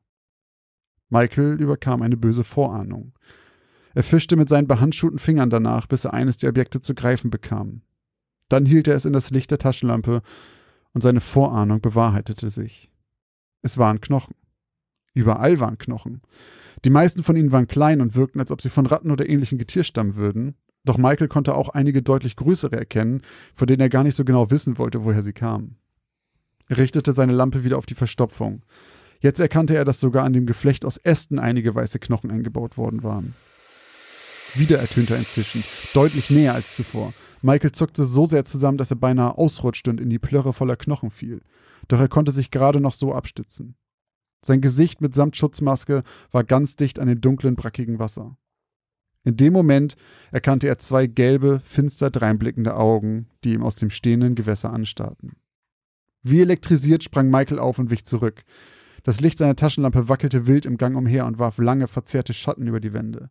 [1.10, 3.12] Michael überkam eine böse Vorahnung.
[3.94, 7.82] Er fischte mit seinen behandschuhten Fingern danach, bis er eines der Objekte zu greifen bekam.
[8.48, 10.22] Dann hielt er es in das Licht der Taschenlampe
[10.92, 12.90] und seine Vorahnung bewahrheitete sich.
[13.62, 14.34] Es waren Knochen.
[15.12, 16.22] Überall waren Knochen.
[16.84, 19.58] Die meisten von ihnen waren klein und wirkten, als ob sie von Ratten oder ähnlichen
[19.58, 20.54] Getier stammen würden.
[20.84, 23.22] Doch Michael konnte auch einige deutlich größere erkennen,
[23.54, 25.76] von denen er gar nicht so genau wissen wollte, woher sie kamen.
[26.68, 28.64] Er richtete seine Lampe wieder auf die Verstopfung.
[29.20, 33.02] Jetzt erkannte er, dass sogar an dem Geflecht aus Ästen einige weiße Knochen eingebaut worden
[33.02, 33.34] waren.
[34.54, 35.64] Wieder ertönte ein Zischen,
[35.94, 37.12] deutlich näher als zuvor.
[37.42, 41.10] Michael zuckte so sehr zusammen, dass er beinahe ausrutschte und in die Plörre voller Knochen
[41.10, 41.42] fiel.
[41.88, 43.76] Doch er konnte sich gerade noch so abstützen.
[44.44, 48.36] Sein Gesicht mitsamt Schutzmaske war ganz dicht an dem dunklen, brackigen Wasser.
[49.24, 49.96] In dem Moment
[50.32, 55.32] erkannte er zwei gelbe, finster dreinblickende Augen, die ihm aus dem stehenden Gewässer anstarrten.
[56.22, 58.44] Wie elektrisiert sprang Michael auf und wich zurück.
[59.02, 62.80] Das Licht seiner Taschenlampe wackelte wild im Gang umher und warf lange, verzerrte Schatten über
[62.80, 63.30] die Wände.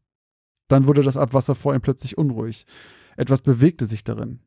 [0.68, 2.66] Dann wurde das Abwasser vor ihm plötzlich unruhig.
[3.18, 4.40] Etwas bewegte sich darin.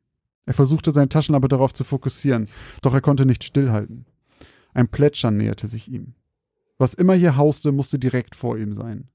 [0.46, 2.48] Er versuchte seine Taschenlampe darauf zu fokussieren,
[2.82, 4.06] doch er konnte nicht stillhalten.
[4.74, 6.15] Ein Plätschern näherte sich ihm.
[6.78, 9.08] Was immer hier hauste, musste direkt vor ihm sein.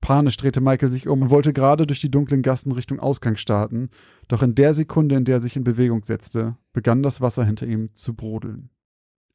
[0.00, 3.90] Panisch drehte Michael sich um und wollte gerade durch die dunklen Gassen Richtung Ausgang starten,
[4.28, 7.66] doch in der Sekunde, in der er sich in Bewegung setzte, begann das Wasser hinter
[7.66, 8.70] ihm zu brodeln.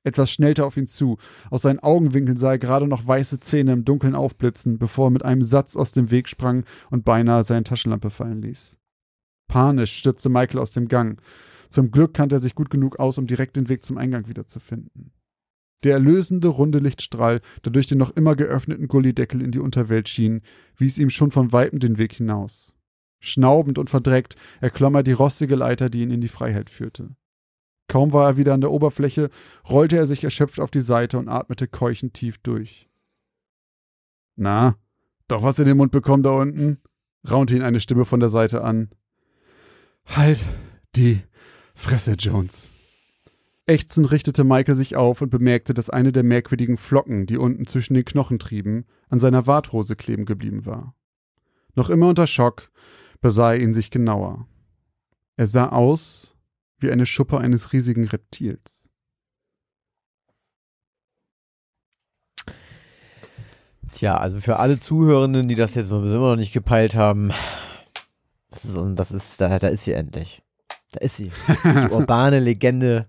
[0.05, 1.17] Etwas schnellte auf ihn zu,
[1.49, 5.23] aus seinen Augenwinkeln sah er gerade noch weiße Zähne im Dunkeln aufblitzen, bevor er mit
[5.23, 8.77] einem Satz aus dem Weg sprang und beinahe seine Taschenlampe fallen ließ.
[9.47, 11.21] Panisch stürzte Michael aus dem Gang.
[11.69, 15.11] Zum Glück kannte er sich gut genug aus, um direkt den Weg zum Eingang wiederzufinden.
[15.83, 20.41] Der erlösende runde Lichtstrahl, der durch den noch immer geöffneten Gullideckel in die Unterwelt schien,
[20.77, 22.77] wies ihm schon von weitem den Weg hinaus.
[23.19, 27.15] Schnaubend und verdreckt erklomm er die rostige Leiter, die ihn in die Freiheit führte.
[27.87, 29.29] Kaum war er wieder an der Oberfläche,
[29.69, 32.89] rollte er sich erschöpft auf die Seite und atmete keuchend tief durch.
[34.35, 34.77] Na,
[35.27, 36.79] doch was in den Mund bekommen da unten?
[37.29, 38.89] raunte ihn eine Stimme von der Seite an.
[40.05, 40.43] Halt
[40.95, 41.21] die
[41.75, 42.69] Fresse, Jones.
[43.65, 47.93] Ächzend richtete Michael sich auf und bemerkte, dass eine der merkwürdigen Flocken, die unten zwischen
[47.93, 50.95] den Knochen trieben, an seiner Warthose kleben geblieben war.
[51.75, 52.69] Noch immer unter Schock
[53.21, 54.47] besah er ihn sich genauer.
[55.37, 56.35] Er sah aus
[56.77, 58.89] wie eine Schuppe eines riesigen Reptils.
[63.93, 67.31] Tja, also für alle Zuhörenden, die das jetzt mal immer noch nicht gepeilt haben,
[68.49, 70.41] das ist, das ist, da, da ist sie endlich.
[70.91, 71.31] Da ist sie.
[71.63, 73.03] Die urbane Legende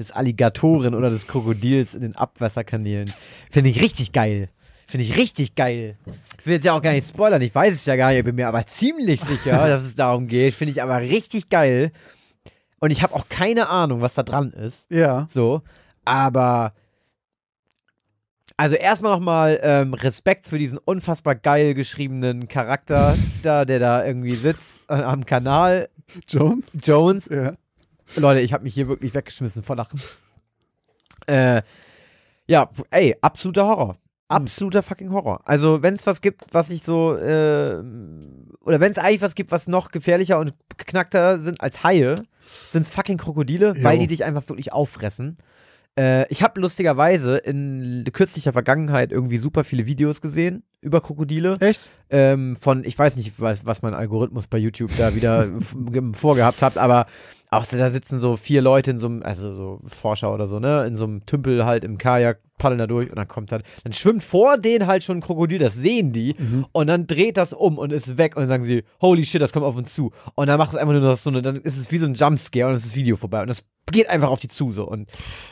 [0.00, 3.12] des Alligatoren oder des Krokodils in den Abwasserkanälen.
[3.50, 4.48] Finde ich richtig geil.
[4.86, 5.96] Finde ich richtig geil.
[6.40, 8.24] Ich will jetzt ja auch gar nicht spoilern, ich weiß es ja gar nicht, ich
[8.24, 10.54] bin mir aber ziemlich sicher, dass es darum geht.
[10.54, 11.92] Finde ich aber richtig geil.
[12.80, 14.90] Und ich habe auch keine Ahnung, was da dran ist.
[14.90, 15.26] Ja.
[15.28, 15.62] So,
[16.04, 16.72] aber
[18.56, 24.34] also erstmal nochmal ähm, Respekt für diesen unfassbar geil geschriebenen Charakter da, der da irgendwie
[24.34, 25.88] sitzt äh, am Kanal.
[26.28, 26.76] Jones?
[26.82, 27.28] Jones.
[27.30, 27.54] Ja.
[28.16, 30.00] Leute, ich habe mich hier wirklich weggeschmissen vor Lachen.
[31.26, 31.62] Äh,
[32.46, 33.96] ja, ey, absoluter Horror.
[34.28, 35.40] Absoluter fucking Horror.
[35.44, 37.82] Also, wenn es was gibt, was ich so, äh,
[38.60, 42.82] oder wenn es eigentlich was gibt, was noch gefährlicher und geknackter sind als Haie, sind
[42.82, 43.82] es fucking Krokodile, Jo.
[43.84, 45.36] weil die dich einfach wirklich auffressen.
[45.98, 51.56] Äh, ich habe lustigerweise in kürzlicher Vergangenheit irgendwie super viele Videos gesehen über Krokodile.
[51.60, 51.94] Echt?
[52.10, 55.48] Ähm, von, ich weiß nicht, was, was mein Algorithmus bei YouTube da wieder
[56.12, 57.06] vorgehabt hat, aber
[57.50, 60.60] auch so, da sitzen so vier Leute in so einem, also so Forscher oder so,
[60.60, 63.62] ne, in so einem Tümpel halt im Kajak, paddeln da durch und dann kommt dann,
[63.82, 66.36] dann schwimmt vor denen halt schon ein Krokodil, das sehen die
[66.72, 69.52] und dann dreht das um und ist weg und dann sagen sie, holy shit, das
[69.52, 70.12] kommt auf uns zu.
[70.34, 72.14] Und dann macht es einfach nur noch so eine, dann ist es wie so ein
[72.14, 74.86] Jumpscare und dann ist das Video vorbei und das geht einfach auf die zu so
[74.86, 75.08] und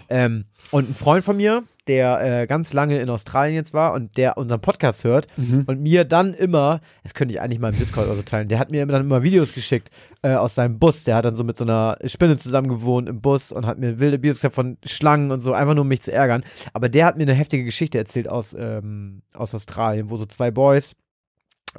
[0.08, 4.16] ähm, und ein Freund von mir, der äh, ganz lange in Australien jetzt war und
[4.18, 5.26] der unseren Podcast hört
[5.66, 8.58] und mir dann immer, das könnte ich eigentlich mal im Discord oder so teilen, der
[8.58, 9.90] hat mir dann immer Videos geschickt
[10.22, 11.04] äh, aus seinem Bus.
[11.04, 13.98] Der hat dann so mit so einer Spinne zusammen gewohnt im Bus und hat mir
[13.98, 16.44] wilde Videos von Schlangen und so, einfach nur um mich zu ärgern.
[16.74, 20.50] Aber der hat mir eine heftige Geschichte erzählt aus, ähm, aus Australien, wo so zwei
[20.50, 20.94] Boys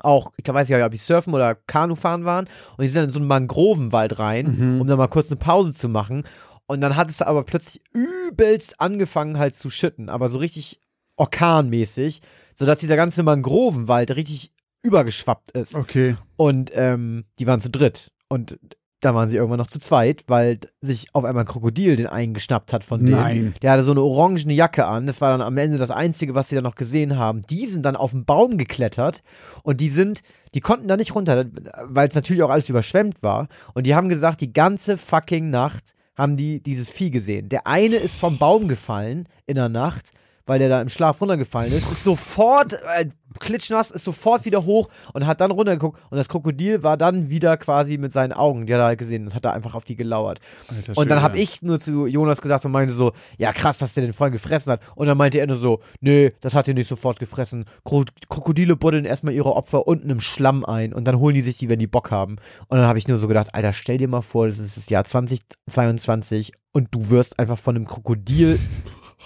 [0.01, 2.45] auch, ich weiß nicht, ob die surfen oder Kanu fahren waren
[2.77, 5.73] und die sind dann in so einen Mangrovenwald rein, um da mal kurz eine Pause
[5.73, 6.23] zu machen.
[6.69, 10.79] Und dann hat es aber plötzlich übelst angefangen halt zu schütten, aber so richtig
[11.15, 12.21] orkanmäßig,
[12.53, 14.51] sodass dieser ganze Mangrovenwald richtig
[14.83, 15.73] übergeschwappt ist.
[15.73, 16.15] Okay.
[16.37, 18.11] Und ähm, die waren zu dritt.
[18.27, 18.59] Und
[18.99, 22.35] da waren sie irgendwann noch zu zweit, weil sich auf einmal ein Krokodil den einen
[22.35, 23.17] geschnappt hat von denen.
[23.17, 23.53] Nein.
[23.63, 25.07] Der hatte so eine orangene Jacke an.
[25.07, 27.41] Das war dann am Ende das Einzige, was sie dann noch gesehen haben.
[27.49, 29.23] Die sind dann auf den Baum geklettert
[29.63, 30.21] und die sind,
[30.53, 31.45] die konnten da nicht runter,
[31.81, 33.47] weil es natürlich auch alles überschwemmt war.
[33.73, 37.47] Und die haben gesagt, die ganze fucking Nacht haben die dieses Vieh gesehen.
[37.47, 40.11] Der eine ist vom Baum gefallen in der Nacht,
[40.49, 43.05] weil der da im Schlaf runtergefallen ist, ist sofort äh,
[43.39, 47.55] klitschnass, ist sofort wieder hoch und hat dann runtergeguckt und das Krokodil war dann wieder
[47.57, 49.95] quasi mit seinen Augen, die hat er halt gesehen, das hat er einfach auf die
[49.95, 50.39] gelauert.
[50.67, 53.93] Alter Und dann habe ich nur zu Jonas gesagt und meinte so, ja krass, dass
[53.93, 54.81] der den vorhin gefressen hat.
[54.95, 57.65] Und dann meinte er nur so, nee, das hat er nicht sofort gefressen.
[57.85, 61.59] Kro Krokodile buddeln erstmal ihre Opfer unten im Schlamm ein und dann holen die sich
[61.59, 62.37] die, wenn die Bock haben.
[62.67, 64.89] Und dann habe ich nur so gedacht, Alter, stell dir mal vor, das ist das
[64.89, 68.59] Jahr 2022 und du wirst einfach von einem Krokodil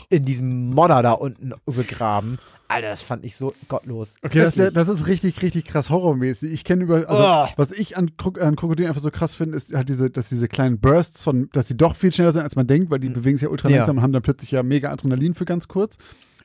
[0.10, 2.38] in diesem Modder da unten begraben.
[2.68, 4.16] Alter, das fand ich so gottlos.
[4.24, 6.52] Okay, das ist, ja, das ist richtig, richtig krass horrormäßig.
[6.52, 7.48] Ich kenne über, also Oh.
[7.58, 10.48] was ich an, Krok an Krokodilen einfach so krass finde, ist halt diese, dass diese
[10.48, 13.38] kleinen Bursts von, dass sie doch viel schneller sind, als man denkt, weil die bewegen
[13.38, 13.78] sich ja ultra Ja.
[13.78, 15.98] langsam und haben dann plötzlich ja mega Adrenalin für ganz kurz.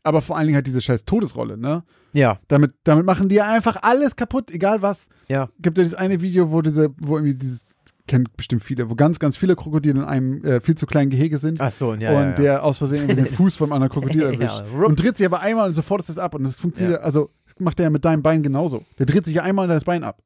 [0.04, 1.82] Aber vor allen Dingen halt diese scheiß Todesrolle, ne?
[2.12, 5.08] Ja, Damit, damit machen die ja einfach alles kaputt, egal was.
[5.28, 5.48] ja.
[5.60, 7.76] Gibt ja dieses eine Video, wo diese, wo irgendwie dieses,
[8.08, 11.38] kennt bestimmt viele, wo ganz, ganz viele Krokodile in einem äh, viel zu kleinen Gehege
[11.38, 11.60] sind.
[11.60, 12.32] Ach so, ja, und ja, ja.
[12.32, 14.62] der aus Versehen irgendwie den Fuß vom anderen Krokodil Ja, erwischt.
[14.74, 14.88] rupp.
[14.88, 16.34] und dreht sich aber einmal und sofort ist das ab.
[16.34, 17.04] Und das funktioniert, Ja.
[17.04, 18.84] also das macht der ja mit deinem Bein genauso.
[18.98, 20.20] Der dreht sich ja einmal das Bein ab.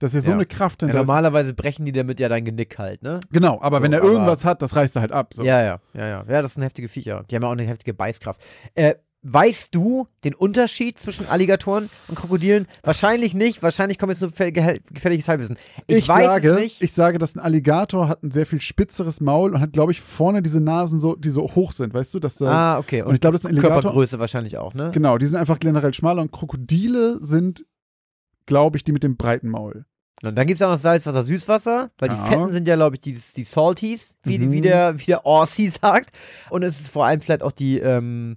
[0.00, 0.36] Das ist ja so Ja.
[0.36, 3.18] eine Kraft ja normalerweise brechen die damit ja dein Genick halt, ne?
[3.32, 5.34] genau, aber So, wenn er irgendwas hat, das reißt er halt ab.
[5.34, 5.42] So.
[5.42, 6.24] Ja, ja, ja, ja.
[6.28, 7.24] Ja, das sind heftige Viecher.
[7.28, 8.40] Die haben ja auch eine heftige Beißkraft.
[8.76, 12.66] Äh, weißt du den Unterschied zwischen Alligatoren und Krokodilen?
[12.82, 13.62] Wahrscheinlich nicht.
[13.62, 15.56] Wahrscheinlich kommt jetzt nur gefährliches Halbwissen.
[15.86, 16.82] Ich, Ich, weiß sage, es nicht.
[16.82, 20.00] ich sage, dass ein Alligator hat ein sehr viel spitzeres Maul und hat, glaube ich,
[20.00, 22.20] vorne diese Nasen so, die so hoch sind, weißt du?
[22.20, 23.02] Dass da, ah, okay.
[23.02, 23.80] und ich glaube, das ist ein Alligator.
[23.82, 24.90] Körpergröße wahrscheinlich auch, ne?
[24.92, 27.64] Genau, die sind einfach generell schmaler und Krokodile sind,
[28.46, 29.84] glaube ich, die mit dem breiten Maul.
[30.22, 32.24] Und dann gibt es auch noch Salzwasser, Süßwasser, weil die Ja.
[32.24, 34.52] Fetten sind ja, glaube ich, dieses, die Salties, wie, Mhm.
[34.52, 36.10] wie, der, wie der Aussie sagt.
[36.50, 38.36] Und es ist vor allem vielleicht auch die, ähm,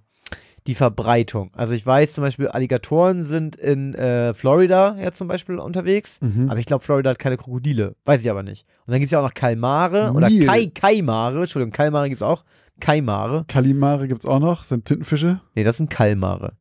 [0.68, 1.50] die Verbreitung.
[1.56, 6.20] Also ich weiß zum Beispiel, Alligatoren sind in äh, Florida ja zum Beispiel unterwegs.
[6.22, 6.50] Mhm.
[6.50, 7.96] Aber ich glaube, Florida hat keine Krokodile.
[8.06, 8.66] Weiß ich aber nicht.
[8.86, 10.46] Und dann gibt es ja auch noch Kalmare oder Nil.
[10.46, 11.40] Kai Kaimare.
[11.40, 12.44] Entschuldigung, Kalmare gibt es auch.
[12.80, 13.46] Kaimare.
[13.48, 15.40] Kalimare gibt es auch noch, sind Tintenfische.
[15.56, 16.54] Nee, das sind Kalmare.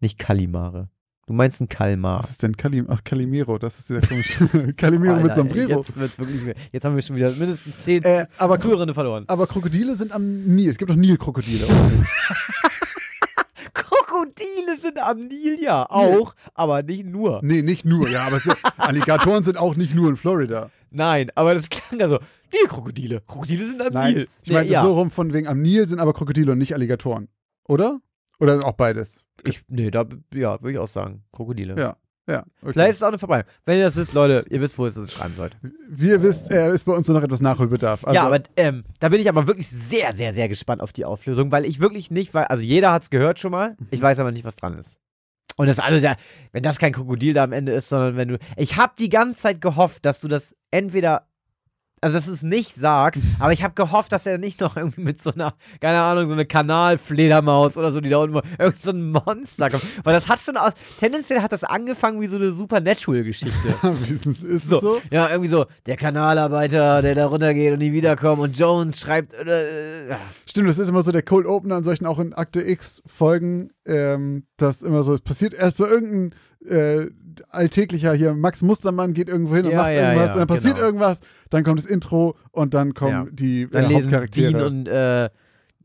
[0.00, 0.88] Nicht Kalimare.
[1.26, 2.20] Du meinst ein Kalmar.
[2.22, 4.46] Was ist denn Kalim Ach, Calimero, das ist dieser komische.
[4.76, 5.80] Calimero mit Alter, ey, Sombrero.
[5.80, 9.24] Jetzt, wird's wirklich, jetzt haben wir schon wieder mindestens zehn Äh, aber, Zuhörende verloren.
[9.26, 10.70] aber Krokodile sind am Nil.
[10.70, 11.64] Es gibt doch Nilkrokodile.
[14.16, 15.88] Krokodile sind am Nil, ja.
[15.90, 17.40] Auch, aber nicht nur.
[17.42, 18.08] nee, nicht nur.
[18.08, 18.40] Ja, aber
[18.78, 20.70] Alligatoren sind auch nicht nur in Florida.
[20.90, 22.18] Nein, aber das klang ja so.
[22.52, 23.22] Nee, Krokodile.
[23.26, 24.28] Krokodile sind am Nein, Nil.
[24.42, 24.82] ich meine nee, ja.
[24.82, 27.28] so rum von wegen am Nil sind aber Krokodile und nicht Alligatoren.
[27.68, 28.00] Oder?
[28.38, 29.24] Oder auch beides?
[29.44, 31.24] Ich, nee, da, ja, würde ich auch sagen.
[31.32, 31.76] Krokodile.
[31.76, 31.96] Ja.
[32.28, 32.44] Ja.
[32.60, 32.72] Okay.
[32.72, 33.52] Vielleicht ist es auch eine Verbreitung.
[33.64, 35.56] Wenn ihr das wisst, Leute, ihr wisst, wo ihr es schreiben sollt.
[35.88, 38.04] Wie ihr wisst, äh, ist bei uns noch etwas Nachholbedarf.
[38.04, 41.04] Also, ja, aber ähm, da bin ich aber wirklich sehr, sehr, sehr gespannt auf die
[41.04, 44.18] Auflösung, weil ich wirklich nicht weiß, also jeder hat es gehört schon mal, ich weiß
[44.18, 44.98] aber nicht, was dran ist.
[45.56, 46.16] Und das, also, da,
[46.52, 49.42] wenn das kein Krokodil da am Ende ist, sondern wenn du, ich habe die ganze
[49.42, 51.28] Zeit gehofft, dass du das entweder,
[52.00, 55.00] also dass du es nicht sagst, aber ich habe gehofft, dass er nicht noch irgendwie
[55.00, 58.90] mit so einer, keine Ahnung, so eine Kanalfledermaus oder so, die da unten, irgend so
[58.90, 59.82] ein Monster kommt.
[60.04, 63.74] Weil das hat schon aus, tendenziell hat das angefangen wie so eine Supernatural-Geschichte.
[64.48, 65.00] Ist So, so?
[65.10, 70.08] ja, irgendwie so, der Kanalarbeiter, der da runtergeht und nie wiederkommt und Jones schreibt, äh,
[70.08, 70.14] äh,
[70.48, 73.68] Stimmt, das ist immer so der Cold Opener an solchen auch in Akte X Folgen,
[73.86, 76.34] ähm, dass immer so, es passiert erst bei irgendein
[76.66, 77.10] äh,
[77.50, 80.48] alltäglicher hier, Max Mustermann geht irgendwo hin und Ja, macht ja, irgendwas ja, und dann
[80.48, 80.86] passiert genau.
[80.86, 81.20] irgendwas,
[81.50, 84.52] dann kommt das Intro und dann kommen die dann äh, lesen Hauptcharaktere.
[84.52, 85.30] Dean und, äh,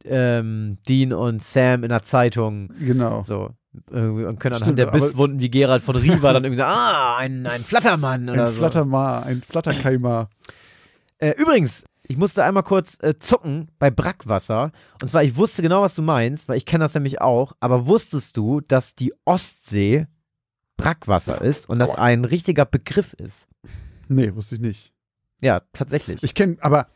[0.05, 3.23] ähm, Dean und Sam in der Zeitung genau.
[3.23, 3.51] so
[3.89, 7.47] und können anhand Stimmt, der Bisswunden wie Gerald von Riva dann irgendwie sagen, ah, ein,
[7.47, 8.59] ein Flattermann oder Ein so.
[8.59, 10.29] Flattermar, ein Flatterkeimer.
[11.19, 14.71] Äh, übrigens, ich musste einmal kurz äh, zucken bei Brackwasser.
[15.01, 17.53] Und zwar, ich wusste genau, was du meinst, weil ich kenne das nämlich auch.
[17.61, 20.07] Aber wusstest du, dass die Ostsee
[20.81, 23.47] Brackwasser ist und das ein richtiger Begriff ist?
[24.07, 24.93] Nee, wusste ich nicht.
[25.41, 26.23] Ja, tatsächlich.
[26.23, 26.87] Ich kenne, aber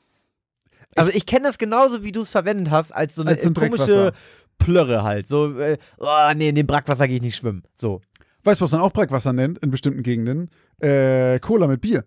[0.96, 3.50] also ich kenne das genauso, wie du es verwendet hast, als so eine Als so
[3.50, 4.14] ein komische.
[4.58, 5.28] Plörre halt.
[5.28, 7.64] So, äh, oh, nee, in dem Brackwasser gehe ich nicht schwimmen.
[7.74, 8.02] So.
[8.44, 10.50] weißt du, was man auch Brackwasser nennt in bestimmten Gegenden?
[10.80, 12.06] Äh, Cola mit Bier.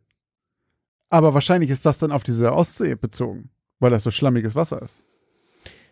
[1.11, 3.51] Aber wahrscheinlich ist das dann auf diese Ostsee bezogen,
[3.81, 5.03] weil das so schlammiges Wasser ist.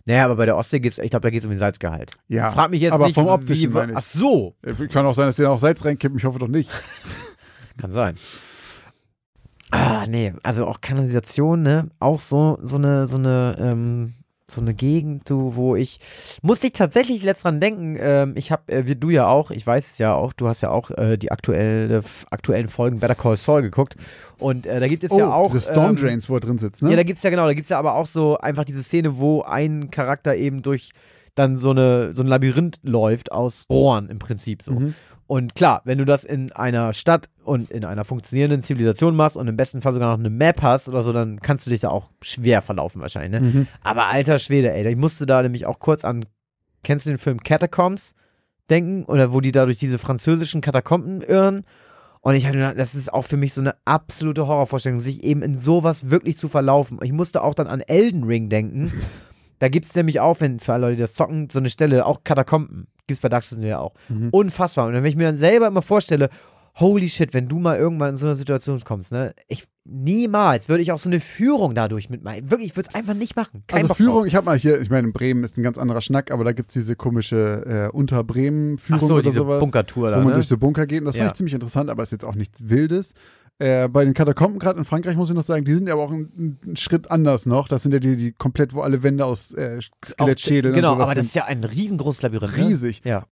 [0.07, 2.13] Naja, aber bei der Ostsee geht es, ich glaube, da geht es um den Salzgehalt.
[2.29, 5.27] Ja, Frag mich jetzt aber nicht, vom Optischen wie, ach so, Äh, Kann auch sein,
[5.27, 6.71] dass die da auch Salz reinkippen, ich hoffe doch nicht.
[7.77, 8.17] Kann sein.
[9.73, 11.91] Ah, nee, also auch Kanalisation, ne?
[11.99, 14.15] Auch so, so eine, so eine, ähm,
[14.49, 15.99] so eine Gegend, du, wo ich
[16.41, 17.97] musste ich tatsächlich letzt dran denken.
[17.99, 20.61] Ähm, ich habe, äh, wie du ja auch, ich weiß es ja auch, du hast
[20.61, 23.97] ja auch äh, die aktuelle, aktuellen Folgen Better Call Saul geguckt
[24.39, 26.83] und äh, da gibt es ja auch diese Storm ähm, Drains, wo er drin sitzt,
[26.83, 26.91] ne?
[26.91, 29.43] ja, da gibt's ja genau, da gibt's ja aber auch so einfach diese Szene, wo
[29.43, 30.91] ein Charakter eben durch
[31.35, 34.73] dann so eine so ein Labyrinth läuft aus Rohren im Prinzip so.
[34.73, 34.95] Mhm.
[35.27, 39.49] Und klar, wenn du das in einer Stadt und in einer funktionierenden Zivilisation machst und
[39.49, 41.91] im besten Fall sogar noch eine Map hast oder so, dann kannst du dich da
[41.91, 43.49] auch schwer verlaufen wahrscheinlich, ne?
[43.49, 43.66] Mhm.
[43.83, 46.27] Aber alter Schwede, ey, ich musste da nämlich auch kurz an,
[46.85, 48.14] kennst du den Film Catacombs
[48.70, 49.05] denken?
[49.05, 51.64] Oder wo die da durch diese französischen Katakomben irren?
[52.20, 55.43] Und ich hatte gedacht, das ist auch für mich so eine absolute Horrorvorstellung, sich eben
[55.43, 56.99] in sowas wirklich zu verlaufen.
[57.03, 58.93] Ich musste auch dann an Elden Ring denken.
[59.59, 62.05] Da gibt es nämlich auch, wenn für alle Leute, die das zocken, so eine Stelle,
[62.07, 62.87] auch Katakomben.
[63.07, 63.95] Gibt es bei Dark Souls ja auch.
[64.09, 64.29] Mhm.
[64.33, 64.87] Unfassbar.
[64.89, 66.29] Und wenn ich mir dann selber immer vorstelle,
[66.79, 69.35] holy shit, wenn du mal irgendwann in so eine Situation kommst, ne?
[69.49, 72.51] Ich, niemals würde ich auch so eine Führung dadurch mitmachen.
[72.51, 73.63] Wirklich, ich würde es einfach nicht machen.
[73.67, 74.27] Kein Also Bock Führung, drauf.
[74.27, 76.53] ich habe mal hier, ich meine, in Bremen ist ein ganz anderer Schnack, aber da
[76.53, 79.61] gibt es diese komische äh, Unter-Bremen-Führung so, oder diese sowas.
[79.61, 80.35] Bunkertour da, wo man ne?
[80.35, 81.01] durch so Bunker geht.
[81.01, 81.23] Und das Ja.
[81.23, 83.15] fand ich ziemlich interessant, aber ist jetzt auch nichts Wildes.
[83.59, 86.03] Äh, bei den Katakomben gerade in Frankreich muss ich noch sagen, die sind ja aber
[86.05, 87.69] auch einen, einen Schritt anders noch.
[87.69, 91.07] Das sind ja die, die komplett, wo alle Wände aus äh, Skelettschädeln Genau, und sowas
[91.07, 91.29] aber das sind.
[91.29, 92.57] ist ja ein riesengroßes Labyrinth.
[92.57, 92.67] Ne?
[92.67, 93.01] riesig.
[93.05, 93.25] Ja.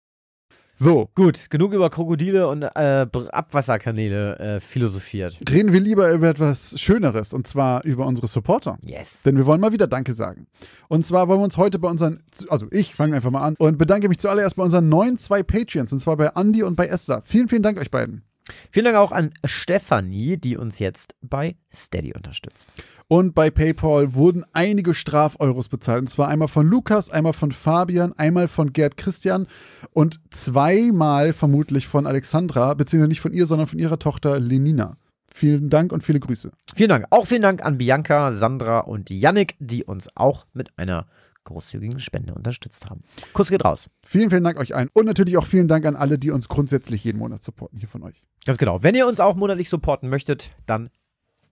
[0.76, 5.38] So, Gut, genug über Krokodile und äh, Abwasserkanäle äh, philosophiert.
[5.48, 8.80] reden wir lieber über etwas Schöneres und zwar über unsere Supporter.
[8.84, 9.22] Yes.
[9.22, 10.48] Denn wir wollen mal wieder Danke sagen.
[10.88, 13.78] Und zwar wollen wir uns heute bei unseren, also ich fange einfach mal an und
[13.78, 17.22] bedanke mich zuallererst bei unseren neuen zwei Patreons, und zwar bei Andy und bei Esther.
[17.24, 18.24] Vielen, vielen Dank euch beiden.
[18.72, 22.68] Vielen Dank auch an Stefanie, die uns jetzt bei Steady unterstützt.
[23.08, 26.02] Und bei PayPal wurden einige Strafeuros bezahlt.
[26.02, 29.48] Und zwar einmal von Lukas, einmal von Fabian, einmal von Gerd Christian
[29.92, 34.98] und zweimal vermutlich von Alexandra, beziehungsweise nicht von ihr, sondern von ihrer Tochter Lenina.
[35.34, 36.52] Vielen Dank und viele Grüße.
[36.76, 37.06] Vielen Dank.
[37.10, 41.08] Auch vielen Dank an Bianca, Sandra und Yannick, die uns auch mit einer
[41.44, 43.04] großzügigen Spende unterstützt haben.
[43.34, 43.90] Kuss geht raus.
[44.06, 44.90] Vielen, vielen Dank euch allen.
[44.94, 48.04] Und natürlich auch vielen Dank an alle, die uns grundsätzlich jeden Monat supporten hier von
[48.04, 48.26] euch.
[48.46, 48.84] Ganz genau.
[48.84, 50.90] Wenn ihr uns auch monatlich supporten möchtet, dann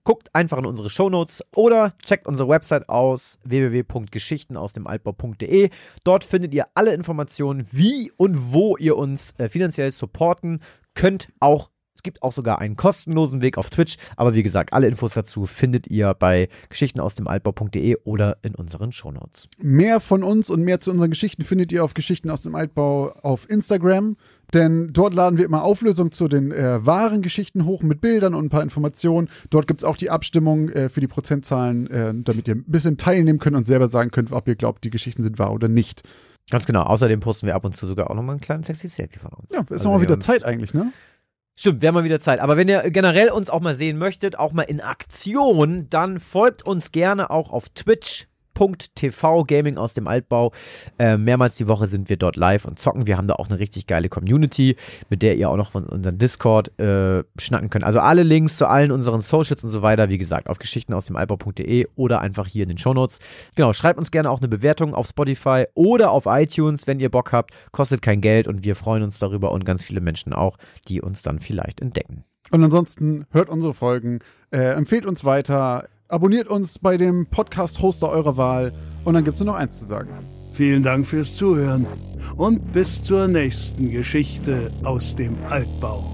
[0.04, 5.70] guckt einfach in unsere Shownotes oder checkt unsere Website aus www.geschichtenausdemaltbau.de.
[6.04, 10.60] Dort findet ihr alle Informationen, wie und wo ihr uns äh, finanziell supporten
[10.94, 11.32] könnt.
[11.40, 11.70] Auch
[12.02, 15.46] es gibt auch sogar einen kostenlosen Weg auf Twitch, aber wie gesagt, alle Infos dazu
[15.46, 19.46] findet ihr bei geschichtenausdemaltbau.de oder in unseren Shownotes.
[19.60, 23.12] Mehr von uns und mehr zu unseren Geschichten findet ihr auf Geschichten aus dem Altbau
[23.22, 24.16] auf Instagram.
[24.52, 28.46] Denn dort laden wir immer Auflösungen zu den äh, wahren Geschichten hoch mit Bildern und
[28.46, 29.28] ein paar Informationen.
[29.48, 32.96] Dort gibt es auch die Abstimmung äh, für die Prozentzahlen, äh, damit ihr ein bisschen
[32.96, 36.02] teilnehmen könnt und selber sagen könnt, ob ihr glaubt, die Geschichten sind wahr oder nicht.
[36.50, 36.82] Ganz genau.
[36.82, 39.52] Außerdem posten wir ab und zu sogar auch nochmal einen kleinen sexy Selfie von uns.
[39.52, 40.92] Ja, ist Also nochmal wieder Zeit eigentlich, ne?
[41.54, 42.40] Stimmt, wäre mal wieder Zeit.
[42.40, 46.64] Aber wenn ihr generell uns auch mal sehen möchtet, auch mal in Aktion, dann folgt
[46.64, 48.26] uns gerne auch auf Twitch.
[48.54, 50.52] .tv Gaming aus dem Altbau.
[50.98, 53.06] Äh, mehrmals die Woche sind wir dort live und zocken.
[53.06, 54.76] Wir haben da auch eine richtig geile Community,
[55.08, 57.84] mit der ihr auch noch von unserem Discord äh, schnacken könnt.
[57.84, 61.06] Also alle Links zu allen unseren Socials und so weiter, wie gesagt, auf Geschichten aus
[61.06, 63.18] dem Altbau.de oder einfach hier in den Shownotes.
[63.54, 67.32] Genau, schreibt uns gerne auch eine Bewertung auf Spotify oder auf iTunes, wenn ihr Bock
[67.32, 67.52] habt.
[67.72, 70.56] Kostet kein Geld und wir freuen uns darüber und ganz viele Menschen auch,
[70.88, 72.24] die uns dann vielleicht entdecken.
[72.50, 74.18] Und ansonsten hört unsere Folgen,
[74.50, 78.72] äh, empfehlt uns weiter, abonniert uns bei dem Podcast-Hoster eurer Wahl
[79.04, 80.10] und dann gibt es nur noch eins zu sagen.
[80.52, 81.86] Vielen Dank fürs Zuhören
[82.36, 86.12] und bis zur nächsten Geschichte aus dem Altbau.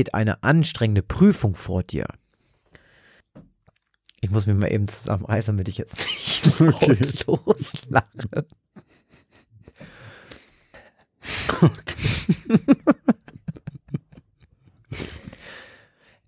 [0.00, 2.06] Steht eine anstrengende Prüfung vor dir.
[4.22, 6.96] Ich muss mich mal eben zusammenreißen, damit ich jetzt nicht Okay.
[7.26, 8.46] loslache.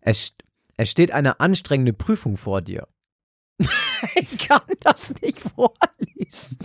[0.02, 0.34] es,
[0.76, 2.86] es steht eine anstrengende Prüfung vor dir.
[4.16, 6.58] ich kann das nicht vorlesen.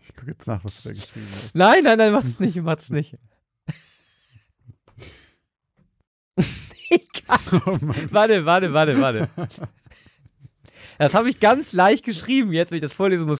[0.00, 1.56] Ich gucke jetzt nach, was du da geschrieben hast.
[1.56, 3.18] Nein, nein, nein, mach es nicht, mach es nicht.
[6.90, 7.38] ich kann.
[7.66, 7.78] Oh.
[8.10, 9.28] Warte, warte, warte, warte.
[10.98, 12.52] Das habe ich ganz leicht geschrieben.
[12.52, 13.30] Jetzt, wenn ich das vorlesen muss,